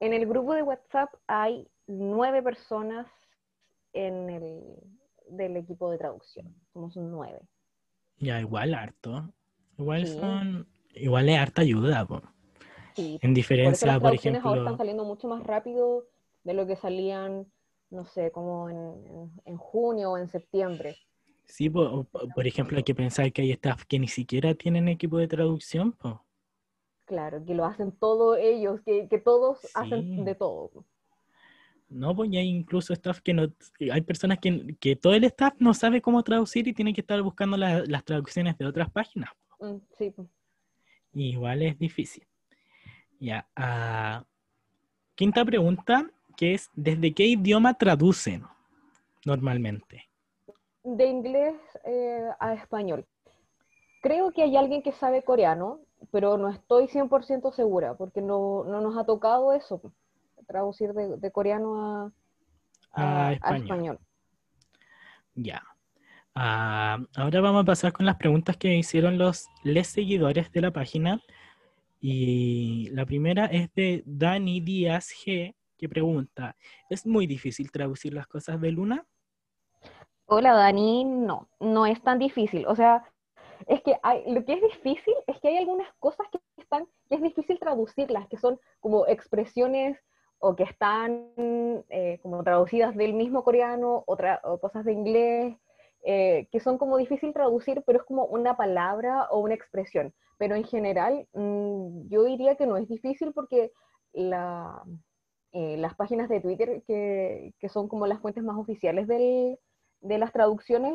[0.00, 3.06] En el grupo de WhatsApp hay nueve personas
[3.92, 4.64] en el,
[5.28, 7.40] del equipo de traducción, somos nueve.
[8.18, 9.32] Ya, igual harto.
[9.78, 10.12] Igual Sí.
[10.20, 12.22] son, igual es harta ayuda, po.
[12.94, 16.06] Sí, En Por diferencia, las por traducciones ahora ejemplo, están saliendo mucho más rápido
[16.44, 17.46] de lo que salían,
[17.90, 18.76] no sé, como en,
[19.06, 20.96] en- en junio o en septiembre.
[21.46, 24.54] sí, po, o- po- por ejemplo, hay que pensar que hay staff que ni siquiera
[24.54, 26.24] tienen equipo de traducción, po.
[27.10, 29.68] Claro, que lo hacen todos ellos, que, que todos Sí.
[29.74, 30.84] hacen de todo.
[31.88, 33.48] No, pues ya hay incluso staff que no,
[33.92, 37.20] hay personas que, que todo el staff no sabe cómo traducir y tiene que estar
[37.20, 39.30] buscando la- las traducciones de otras páginas.
[39.58, 40.28] Mm, Sí, pues.
[41.12, 42.24] Igual es difícil.
[43.18, 43.44] Ya.
[43.56, 44.24] ah,
[45.16, 48.44] quinta pregunta, que es, ¿desde qué idioma traducen
[49.24, 50.06] normalmente?
[50.84, 53.04] de inglés eh, a español.
[54.00, 55.80] Creo que hay alguien que sabe coreano,
[56.10, 59.80] pero no estoy 100% segura, porque no, no nos ha tocado eso,
[60.46, 62.12] traducir de, de coreano a,
[62.92, 63.62] A a- a español.
[63.62, 63.98] español.
[65.34, 65.62] Ya.
[66.34, 70.70] Ah, ahora vamos a pasar con las preguntas que hicieron los les seguidores de la
[70.72, 71.20] página.
[72.00, 76.56] Y la primera es de Dani Díaz G, que pregunta,
[76.88, 79.06] ¿es muy difícil traducir las cosas de Luna?
[80.26, 82.66] Hola Dani, no, no es tan difícil.
[82.66, 83.04] O sea,
[83.70, 87.14] es que hay, lo que es difícil es que hay algunas cosas que están, que
[87.14, 89.96] es difícil traducirlas, que son como expresiones
[90.40, 95.56] o que están eh, como traducidas del mismo coreano o, cosas de inglés,
[96.02, 100.12] eh, que son como difícil traducir, pero es como una palabra o una expresión.
[100.36, 103.70] Pero en general, mm, yo diría que no es difícil porque
[104.14, 109.58] eh, las páginas de Twitter, que, que son como las fuentes más oficiales de
[110.00, 110.94] las traducciones,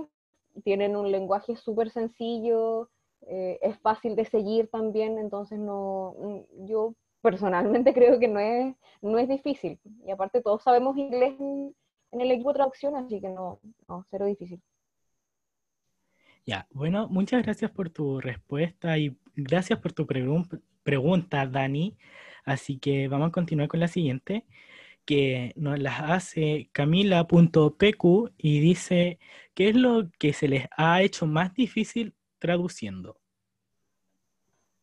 [0.64, 2.89] tienen un lenguaje súper sencillo,
[3.28, 8.76] eh, es fácil de seguir también, entonces no, mm, yo personalmente creo que no es,
[9.01, 9.80] no es difícil.
[10.06, 11.76] Y aparte todos sabemos inglés en,
[12.12, 14.62] en el equipo de traducción, así que no, no, cero difícil.
[16.45, 21.97] Ya, bueno, muchas gracias por tu respuesta y gracias por tu pregun- pregunta, Dani.
[22.45, 24.45] Así que vamos a continuar con la siguiente,
[25.06, 29.20] que nos las hace camila.pq y dice,
[29.53, 33.18] ¿qué es lo que se les ha hecho más difícil traduciendo?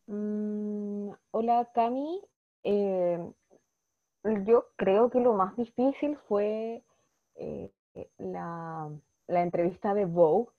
[0.07, 2.21] Mm, hola Cami,
[2.65, 3.19] Eh,
[4.45, 6.81] yo creo que lo más difícil fue
[7.35, 7.71] eh,
[8.17, 8.89] la,
[9.27, 10.49] la entrevista de Vogue,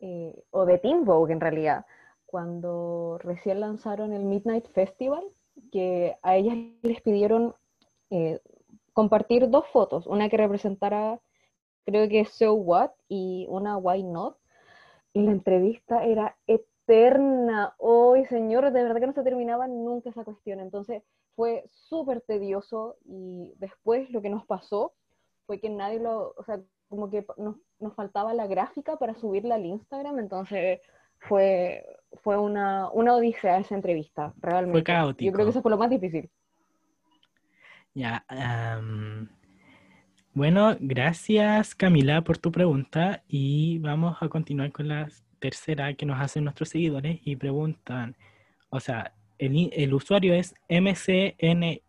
[0.00, 1.86] eh, o de Teen Vogue en realidad,
[2.26, 5.24] cuando recién lanzaron el Midnight Festival,
[5.72, 7.54] que a ellas les pidieron
[8.98, 11.20] compartir dos fotos, una que representara,
[11.86, 14.36] creo que So What, y una Why Not,
[15.12, 17.76] y la entrevista era eterna.
[17.78, 20.58] Hoy, señores, de verdad que no se terminaba nunca esa cuestión.
[20.58, 21.04] Entonces
[21.36, 24.94] fue súper tedioso y después lo que nos pasó
[25.46, 29.54] fue que nadie lo, o sea, como que nos, nos faltaba la gráfica para subirla
[29.54, 30.80] al Instagram, entonces
[31.20, 31.86] fue,
[32.24, 34.80] fue una, una odisea esa entrevista, realmente.
[34.80, 35.32] Yo caótico.
[35.34, 36.28] creo que eso fue lo más difícil.
[37.98, 38.24] Ya,
[40.32, 45.08] bueno, gracias Camila por tu pregunta y vamos a continuar con la
[45.40, 48.16] tercera que nos hacen nuestros seguidores y preguntan,
[48.70, 51.82] o sea, el, usuario es MCNCEA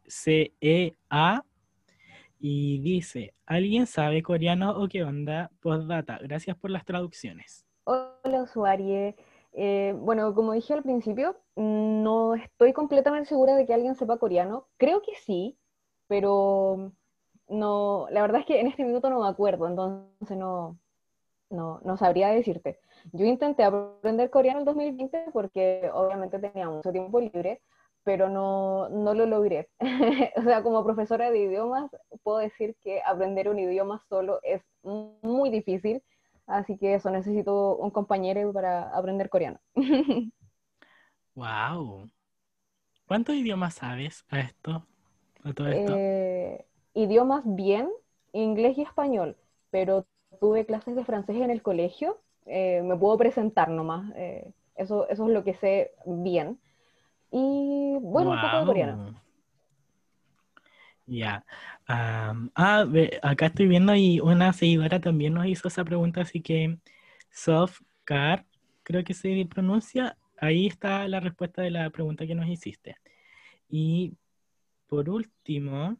[2.39, 5.51] y dice, ¿alguien sabe coreano o qué onda?
[5.61, 7.67] Postdata, gracias por las traducciones.
[7.83, 9.13] Hola, usuario.
[9.53, 14.65] Eh, bueno, como dije al principio, no estoy completamente segura de que alguien sepa coreano.
[14.77, 15.58] Creo que sí,
[16.09, 16.91] pero
[17.47, 20.77] no, la verdad es que en este minuto no me acuerdo, entonces no,
[21.51, 22.79] no, no sabría decirte.
[23.13, 27.61] Yo intenté aprender coreano en el 2020 porque obviamente tenía mucho tiempo libre,
[28.03, 29.69] pero no, no lo logré.
[30.37, 31.91] O sea, como profesora de idiomas,
[32.23, 36.01] puedo decir que aprender un idioma solo es muy difícil,
[36.47, 39.59] así que eso, necesito un compañero para aprender coreano.
[41.35, 42.09] Wow.
[43.05, 44.85] ¿Cuántos idiomas sabes a esto.
[45.45, 47.89] Eh, idiomas bien,
[48.33, 49.37] inglés y español,
[49.71, 50.05] pero
[50.39, 55.27] tuve clases de francés en el colegio, eh, me puedo presentar nomás, eh, eso, eso
[55.27, 56.59] es lo que sé bien.
[57.31, 59.21] Y bueno, un poco de coreano.
[61.05, 61.43] Ya.
[61.87, 62.85] Am, ah,
[63.23, 66.77] acá estoy viendo y una seguidora también nos hizo esa pregunta, así que
[67.31, 68.45] Softcar,
[68.83, 72.95] creo que se pronuncia, ahí está la respuesta de la pregunta que nos hiciste.
[73.69, 74.13] Y
[74.89, 75.97] por último,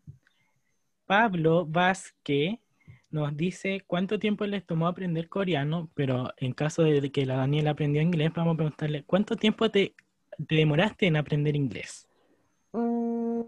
[1.05, 2.59] Pablo Vázquez
[3.11, 7.71] nos dice cuánto tiempo les tomó aprender coreano, pero en caso de que la Daniela
[7.71, 9.95] aprendió inglés, vamos a preguntarle, ¿cuánto tiempo te,
[10.47, 12.07] te demoraste en aprender inglés?
[12.73, 13.41] Mm,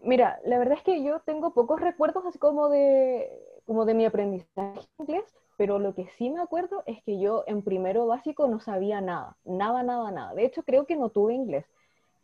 [0.00, 3.28] mira, la verdad es que yo tengo pocos recuerdos así como de,
[3.64, 5.24] como de mi aprendizaje en inglés,
[5.56, 9.36] pero lo que sí me acuerdo es que yo en primero básico no sabía nada,
[9.44, 10.34] nada, nada, nada.
[10.34, 11.64] De hecho, creo que no tuve inglés.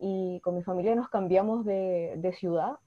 [0.04, 2.78] Y con mi familia nos cambiamos de, de ciudad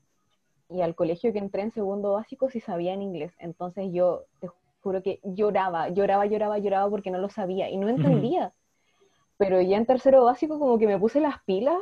[0.70, 3.34] y al colegio que entré en segundo básico sí sabía en inglés.
[3.39, 4.49] Entonces yo te
[4.82, 8.53] juro que lloraba, lloraba, lloraba, lloraba porque no lo sabía y no entendía.
[9.38, 11.80] Pero ya en tercero básico como que me puse las pilas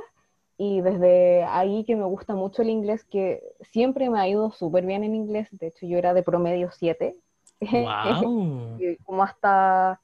[0.57, 4.85] y desde ahí que me gusta mucho el inglés, que siempre me ha ido súper
[4.85, 5.47] bien en inglés.
[5.51, 7.15] De hecho, yo era de promedio 7.
[7.59, 8.77] ¡Wow!
[9.05, 9.99] como hasta,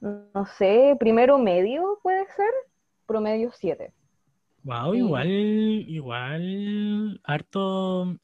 [0.00, 2.52] no sé, primero medio puede ser,
[3.06, 3.92] promedio 7.
[4.64, 4.98] Wow, Sí.
[4.98, 5.26] igual,
[5.88, 8.16] igual, harto,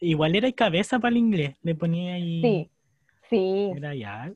[0.00, 2.70] igual era cabeza para el inglés, le ponía ahí, Sí,
[3.30, 4.34] sí, era ya,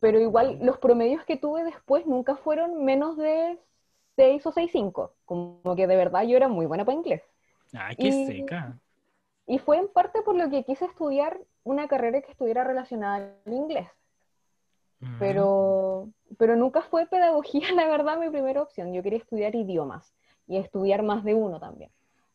[0.00, 3.58] pero igual los promedios que tuve después nunca fueron menos de
[4.16, 7.22] 6 o 6.5, como que de verdad yo era muy buena para inglés.
[7.74, 8.80] ah, qué Y- seca,
[9.46, 13.52] Y fue en parte por lo que quise estudiar una carrera que estuviera relacionada al
[13.54, 13.88] inglés,
[15.02, 18.92] Mm, pero, pero nunca fue pedagogía, la verdad, mi primera opción.
[18.92, 20.12] Yo quería estudiar idiomas
[20.46, 21.90] y estudiar más de uno también.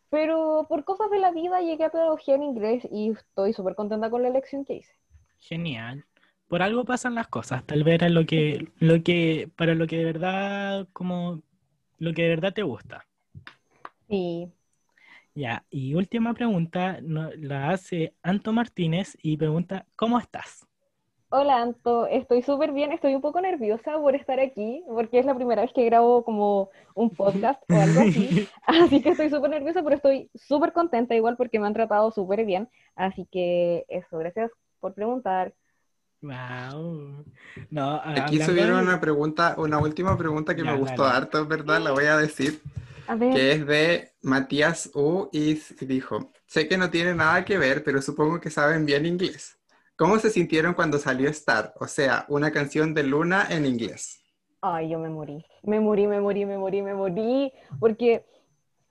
[0.09, 4.09] Pero por cosas de la vida llegué a pedagogía en inglés y estoy súper contenta
[4.11, 4.93] con la elección que hice.
[5.39, 6.05] genial,
[6.47, 9.97] por algo pasan las cosas, tal vez era lo que, lo que, para lo que
[9.97, 11.41] de verdad, como,
[11.97, 13.07] lo que de verdad te gusta.
[14.09, 14.51] Sí,
[15.33, 20.67] Ya, y última pregunta, no- la hace Anto Martínez y pregunta, ¿cómo estás?
[21.31, 25.35] Hola Anto, estoy súper bien, estoy un poco nerviosa por estar aquí, porque es la
[25.35, 29.83] primera vez que grabo como un podcast o algo así, así que estoy súper nerviosa,
[29.83, 34.51] pero estoy súper contenta igual porque me han tratado súper bien, así que eso, gracias
[34.79, 35.53] por preguntar.
[36.21, 37.25] Wow.
[37.69, 41.15] No, Aquí subieron de- una pregunta, una última pregunta que Ya, me gustó dale.
[41.15, 41.81] harto, ¿verdad?
[41.81, 42.61] La voy a decir.
[43.07, 45.55] A ver, que es de Matías U y
[45.85, 49.58] dijo, sé que no tiene nada que ver, pero supongo que saben bien inglés.
[49.99, 51.75] ¿Cómo se sintieron cuando salió Star?
[51.79, 54.25] O sea, una canción de Luna en inglés.
[54.61, 58.25] ay, yo me morí, me morí, me morí, me morí, me morí, porque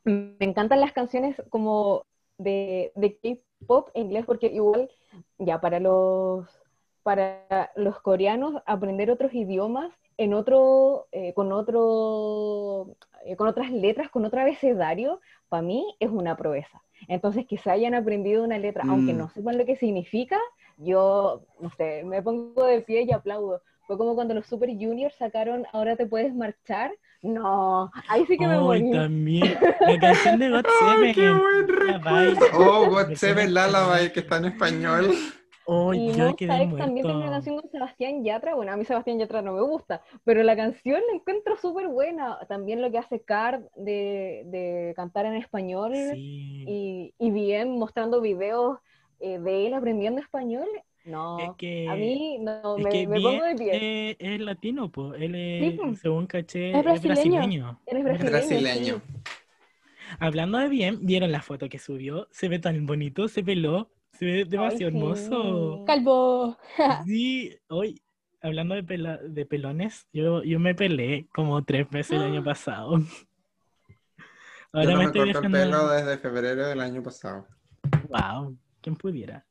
[0.04, 2.06] me encantan las canciones como
[2.38, 4.90] de, de K-pop en inglés, porque igual,
[5.38, 6.48] ya para los,
[7.02, 14.10] para los coreanos, aprender otros idiomas en otro, eh, con otro, eh, con otras letras,
[14.10, 16.82] con otro abecedario, para mí es una proeza.
[17.08, 19.18] Entonces, que se hayan aprendido una letra, aunque Mm.
[19.18, 20.38] no sepan lo que significa,
[20.78, 23.62] yo, no sé, me pongo de pie y aplaudo.
[23.86, 26.92] Fue como cuando los Super Juniors sacaron Ahora te puedes marchar.
[27.22, 28.90] No, ahí sí que me Ay, morí.
[28.90, 29.58] también.
[29.80, 31.38] La canción de God ¡Ay, qué Seven.
[32.04, 32.36] buen.
[32.54, 35.10] Oh, God Seven Lullaby, que está en español.
[35.70, 38.54] Oh, Y yo también tiene una canción con Sebastián Yatra.
[38.54, 42.38] Bueno, a mí Sebastián Yatra no me gusta, pero la canción la encuentro súper buena.
[42.48, 46.64] También lo que hace Card de, de cantar en español Sí.
[46.66, 48.78] y, y bien mostrando videos
[49.20, 50.66] eh, de él aprendiendo español.
[51.04, 53.70] No, Es que, a mí no, es me, que me bien pongo de pie.
[53.74, 55.20] eh, es latino, pues.
[55.22, 57.80] Él Sí, es, según caché, Es es brasileño.
[57.86, 58.30] Eres Es brasileño.
[58.30, 59.02] Brasileño.
[59.06, 59.22] sí.
[60.20, 62.28] Hablando de bien, ¿vieron la foto que subió?
[62.30, 65.84] Se ve tan bonito, se peló, se ve demasiado Ay, hermoso.
[65.86, 66.56] Calvo.
[67.06, 68.00] Sí, hoy,
[68.40, 72.98] hablando de, pela- de pelones, yo, yo me pelé como tres veces el año pasado.
[72.98, 73.04] Yo
[74.72, 77.46] Ahora no me me estoy corto el pelo desde febrero del año pasado.
[78.08, 78.56] Wow,
[78.88, 79.46] ¿quién pudiera?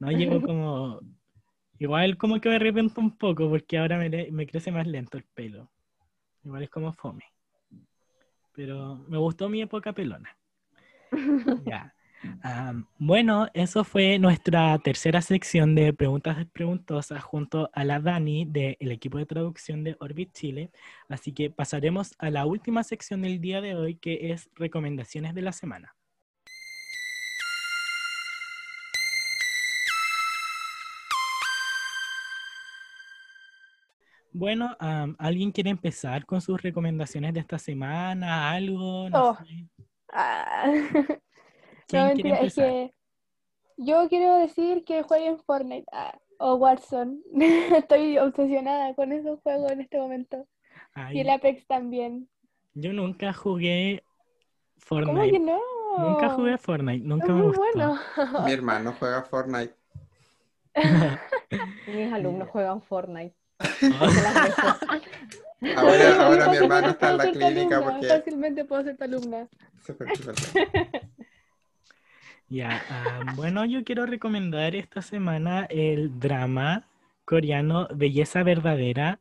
[0.00, 1.00] No, llevo como.
[1.78, 5.24] Igual como que me arrepiento un poco porque ahora me, me crece más lento el
[5.24, 5.70] pelo.
[6.44, 7.24] Igual es como fome.
[8.52, 10.36] Pero me gustó mi época pelona.
[11.64, 11.94] Ya.
[12.98, 19.16] Bueno, eso fue nuestra tercera sección de preguntas preguntosas junto a la Dani del equipo
[19.16, 20.70] de traducción de Orbit Chile.
[21.08, 25.40] Así que pasaremos a la última sección del día de hoy que es recomendaciones de
[25.40, 25.94] la semana.
[34.32, 38.50] Bueno, am, ¿alguien quiere empezar con sus recomendaciones de esta semana?
[38.52, 39.10] ¿Algo?
[39.10, 39.36] No Oh.
[39.36, 39.68] sé.
[40.12, 40.66] Ah.
[41.86, 42.56] ¿Quién No, quiere mentira, es empezar?
[42.58, 42.94] que
[43.78, 47.20] yo quiero decir que jueguen Fortnite ah, o Warzone.
[47.76, 50.46] Estoy obsesionada con esos juegos en este momento.
[50.94, 52.28] Ay, Y el Apex también.
[52.74, 54.04] yo nunca jugué
[55.02, 55.30] ¿Cómo Fortnite.
[55.30, 55.58] que no?
[55.96, 57.58] Nunca jugué Fortnite, Es nunca me muy gustó.
[57.58, 57.98] bueno.
[58.38, 59.74] Mi hermano juega Fortnite.
[61.86, 63.36] Mis alumnos juegan Fortnite.
[65.76, 68.08] Ahora, ahora mi hermano está en la clínica alumna, porque...
[68.08, 69.48] Fácilmente puedo ser tu alumna.
[72.52, 76.88] Ya, ah, bueno, yo quiero recomendar esta semana el drama
[77.24, 79.20] coreano Belleza Verdadera,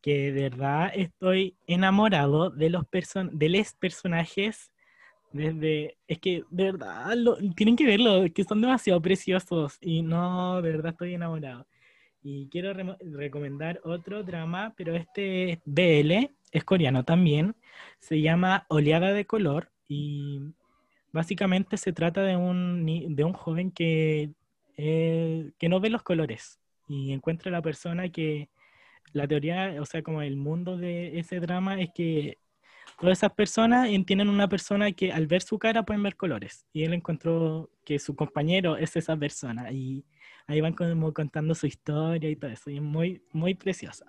[0.00, 4.72] que de verdad estoy enamorado de los person de los personajes
[5.32, 10.62] desde, es que de verdad lo- tienen que verlo, que son demasiado preciosos y no,
[10.62, 11.66] de verdad estoy enamorado.
[12.22, 17.56] Y quiero recomendar otro drama, pero este es BL, es coreano también,
[17.98, 20.52] se llama Oleada de Color y
[21.12, 24.30] Básicamente se trata de un, de un joven que,
[24.76, 28.48] eh, que no ve los colores y encuentra la persona que
[29.12, 32.38] la teoría, o sea, como el mundo de ese drama es que
[33.00, 36.64] todas esas personas entienden una persona que al ver su cara pueden ver colores.
[36.72, 40.04] Y él encontró que su compañero es esa persona y
[40.46, 44.06] ahí van como contando su historia y todo eso y es muy, muy preciosa.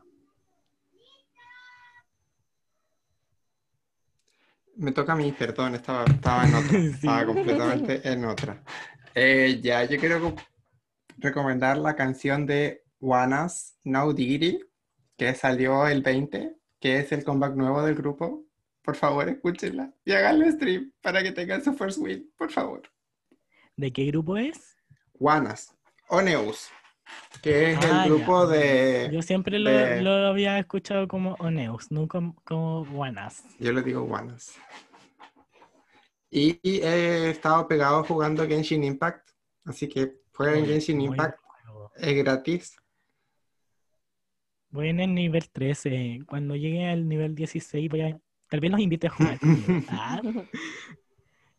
[4.75, 6.89] Me toca a mí, perdón, estaba, estaba en otra, Sí.
[6.93, 8.63] estaba completamente en otra.
[9.15, 10.35] Eh, ya, yo quiero co-
[11.17, 14.59] recomendar la canción de Wanas No Diggity,
[15.17, 18.45] que salió el 20, que es el comeback nuevo del grupo.
[18.83, 22.83] Por favor, escúchenla y háganle stream para que tengan su first win, por favor.
[23.77, 24.77] ¿De qué grupo es?
[25.19, 25.75] Wanas,
[26.09, 26.69] Oneus,
[27.41, 28.15] que es Ah, el ya.
[28.15, 29.09] grupo de...
[29.11, 33.43] Yo siempre lo, de- lo había escuchado como Oneus, nunca como Wanas.
[33.59, 34.55] Yo le digo Wanas.
[36.29, 39.29] Y, y he estado pegado jugando Genshin Impact,
[39.65, 41.39] así que jueguen Genshin Impact,
[41.95, 42.77] es gratis.
[44.69, 46.19] Voy en el nivel 13.
[46.25, 48.19] Cuando llegue al nivel 16 voy a...
[48.49, 49.37] Tal vez los invite a jugar.
[49.89, 50.21] Ah,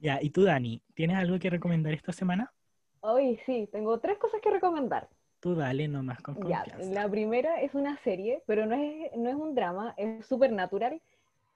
[0.03, 2.53] Ya, y tú, Dani, ¿tienes algo que recomendar esta semana?
[3.01, 5.09] Hoy sí, tengo tres cosas que recomendar.
[5.41, 6.89] Tú dale nomás con Ya, confianza.
[6.89, 11.01] la primera es una serie, pero no es, no es un drama, es supernatural,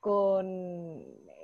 [0.01, 0.47] con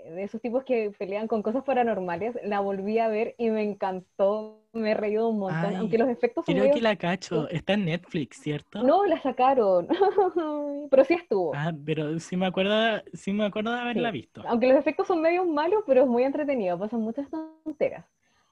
[0.05, 2.37] de esos tipos que pelean con cosas paranormales.
[2.45, 6.09] La volví a ver y me encantó, me he reído un montón, Ay, aunque los
[6.09, 6.75] efectos son Creo medio...
[6.75, 7.49] que la cacho.
[7.49, 8.83] Está en Netflix, ¿cierto?
[8.83, 9.87] No, la sacaron,
[10.91, 11.53] pero sí estuvo.
[11.55, 14.19] Ah, pero sí me acuerdo, sí me acuerdo de haberla Sí.
[14.19, 14.43] visto.
[14.47, 18.07] Aunque los efectos son medio malos, pero es muy entretenido, pasan muchas tonteras.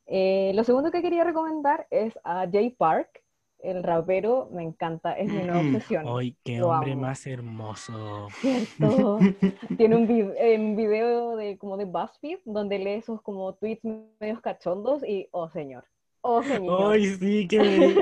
[0.06, 3.22] Eh, lo segundo que quería recomendar es a Jay Park,
[3.62, 5.74] el rapero, me encanta, es mi nueva Mm.
[5.74, 6.04] obsesión.
[6.08, 7.02] Ay, qué Lo hombre amo.
[7.02, 8.28] más hermoso.
[8.40, 9.18] ¿Cierto?
[9.78, 13.84] Tiene un, vi- eh, un video de como de BuzzFeed donde lee esos como tweets
[14.18, 15.84] medios cachondos y oh señor,
[16.22, 16.42] oh.
[16.90, 18.00] Ay, sí, que me,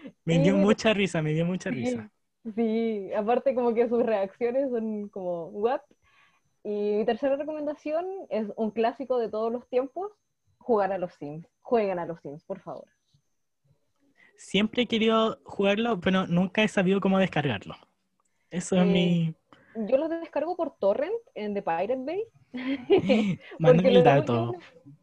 [0.24, 2.10] me dio mucha risa, me dio mucha risa.
[2.54, 5.80] sí, aparte como que sus reacciones son como what.
[6.64, 10.12] Y mi tercera recomendación es un clásico de todos los tiempos,
[10.58, 11.46] jugar a los Sims.
[11.60, 12.88] Jueguen a los Sims, por favor.
[14.36, 17.74] Siempre he querido jugarlo, pero nunca he sabido cómo descargarlo.
[18.50, 19.34] Eso es Eh, mi...
[19.74, 22.24] Yo los descargo por torrent en The Pirate Bay.
[23.58, 24.52] Mándame el dato.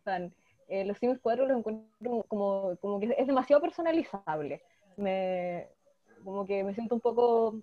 [0.05, 0.31] no.
[0.67, 4.61] Eh, los Sims 4 los encuentro como, como que es demasiado personalizable.
[4.97, 5.67] Me,
[6.23, 7.61] como que me siento un poco,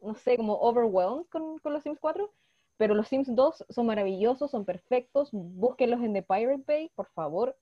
[0.00, 2.32] no sé, como overwhelmed con, con los Sims 4.
[2.76, 5.28] Pero los Sims 2 son maravillosos, son perfectos.
[5.32, 7.56] Búsquenlos en The Pirate Bay, por favor.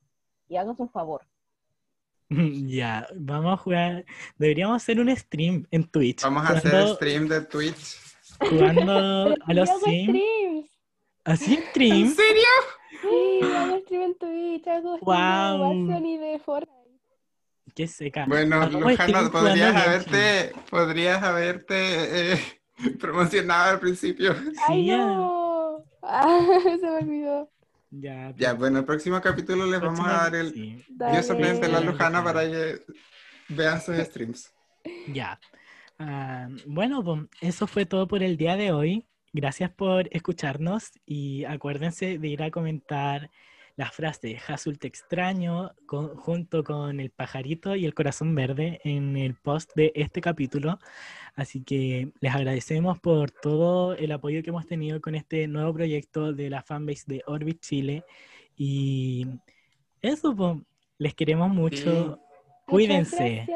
[0.48, 1.22] Y háganse un favor.
[2.66, 4.04] Ya, vamos a jugar.
[4.36, 6.22] Deberíamos hacer un stream en Twitch.
[6.22, 7.96] Vamos a hacer stream de Twitch.
[8.38, 10.08] Jugando a los Sims.
[10.10, 10.70] streams.
[11.24, 12.08] ¿Así ¿En stream?
[12.14, 12.42] serio?
[13.02, 16.78] Sí, hago stream en Twitch, hago Warzone y de Fortnite.
[17.74, 18.24] Qué seca.
[18.26, 22.38] Bueno, Hagamos Lujano, podrías haberte, podrías haberte eh,
[23.00, 24.34] promocionado al principio.
[24.66, 25.84] ¡Ay, no!
[26.00, 27.50] Ah, se me olvidó.
[27.90, 31.70] Ya, Ya, bueno, el próximo capítulo les vamos a dar el sí, Dios sorprende a
[31.70, 31.80] la.
[31.80, 32.82] Lujana para que
[33.48, 34.52] vean sus streams.
[35.12, 35.38] Ya.
[35.98, 39.06] Ah, bueno, pues, eso fue todo por el día de hoy.
[39.32, 43.30] Gracias por escucharnos y acuérdense de ir a comentar
[43.76, 49.16] la frase Hazul te extraño con- junto con el pajarito y el corazón verde en
[49.16, 50.80] el post de este capítulo.
[51.36, 56.32] Así que les agradecemos por todo el apoyo que hemos tenido con este nuevo proyecto
[56.32, 58.02] de la fanbase de Orbit Chile.
[58.56, 59.26] Y
[60.02, 60.56] eso, pues,
[60.98, 62.18] les queremos mucho.
[62.18, 62.18] Muchas
[62.66, 63.46] Cuídense.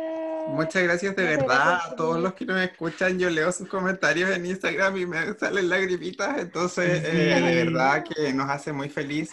[0.48, 3.18] Muchas gracias de verdad a todos los que nos escuchan.
[3.18, 6.38] Yo leo sus comentarios en Instagram y me salen lagrimitas.
[6.38, 9.30] Entonces, eh, de verdad que nos hace muy feliz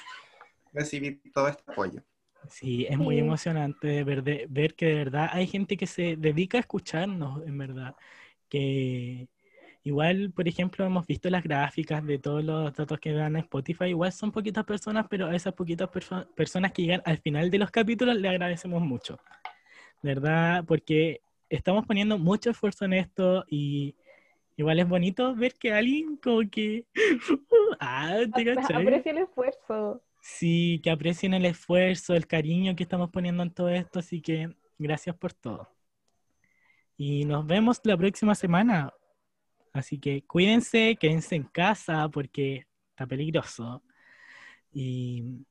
[0.73, 2.01] recibir todo este apoyo.
[2.49, 3.21] Sí, es muy Sí.
[3.21, 7.57] emocionante ver, de- ver que de verdad hay gente que se dedica a escucharnos, en
[7.57, 7.95] verdad.
[8.47, 9.27] Que
[9.83, 13.85] igual, por ejemplo, hemos visto las gráficas de todos los datos que dan a Spotify.
[13.85, 17.57] Igual son poquitas personas, pero a esas poquitas perso- personas que llegan al final de
[17.59, 19.19] los capítulos le agradecemos mucho.
[20.01, 20.63] ¿Verdad?
[20.65, 23.95] Porque estamos poniendo mucho esfuerzo en esto y
[24.55, 26.85] igual es bonito ver que alguien como que...
[27.79, 28.51] ah, ¿te?
[28.51, 30.01] Aprecio el esfuerzo.
[30.21, 34.53] Sí, que aprecien el esfuerzo, el cariño que estamos poniendo en todo esto, así que
[34.77, 35.69] gracias por todo.
[36.97, 38.93] Y nos vemos la próxima semana.
[39.71, 43.81] Así que cuídense, quédense en casa porque está peligroso.
[44.73, 45.45] Y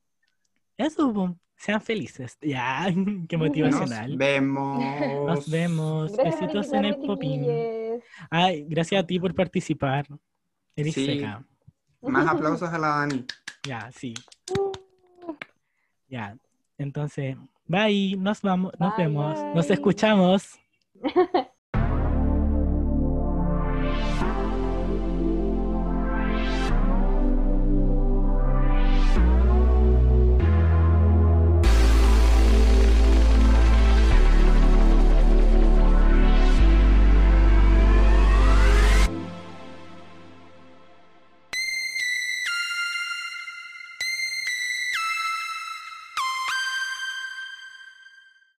[0.77, 2.37] eso, sean felices.
[2.41, 2.85] Ya,
[3.27, 4.17] qué Nos motivacional.
[4.17, 4.83] vemos.
[5.27, 6.11] Nos vemos.
[6.13, 7.45] Gracias por Besitos en el popín.
[8.29, 10.07] Ay, gracias a ti por participar.
[10.75, 11.05] Eres Sí.
[11.05, 11.43] seca.
[12.01, 13.25] Más aplausos a la Dani.
[13.67, 14.13] Ya, sí.
[16.07, 16.37] Ya.
[16.77, 17.35] Entonces,
[17.67, 20.57] bye, nos vamos, nos Bye, vemos, nos escuchamos.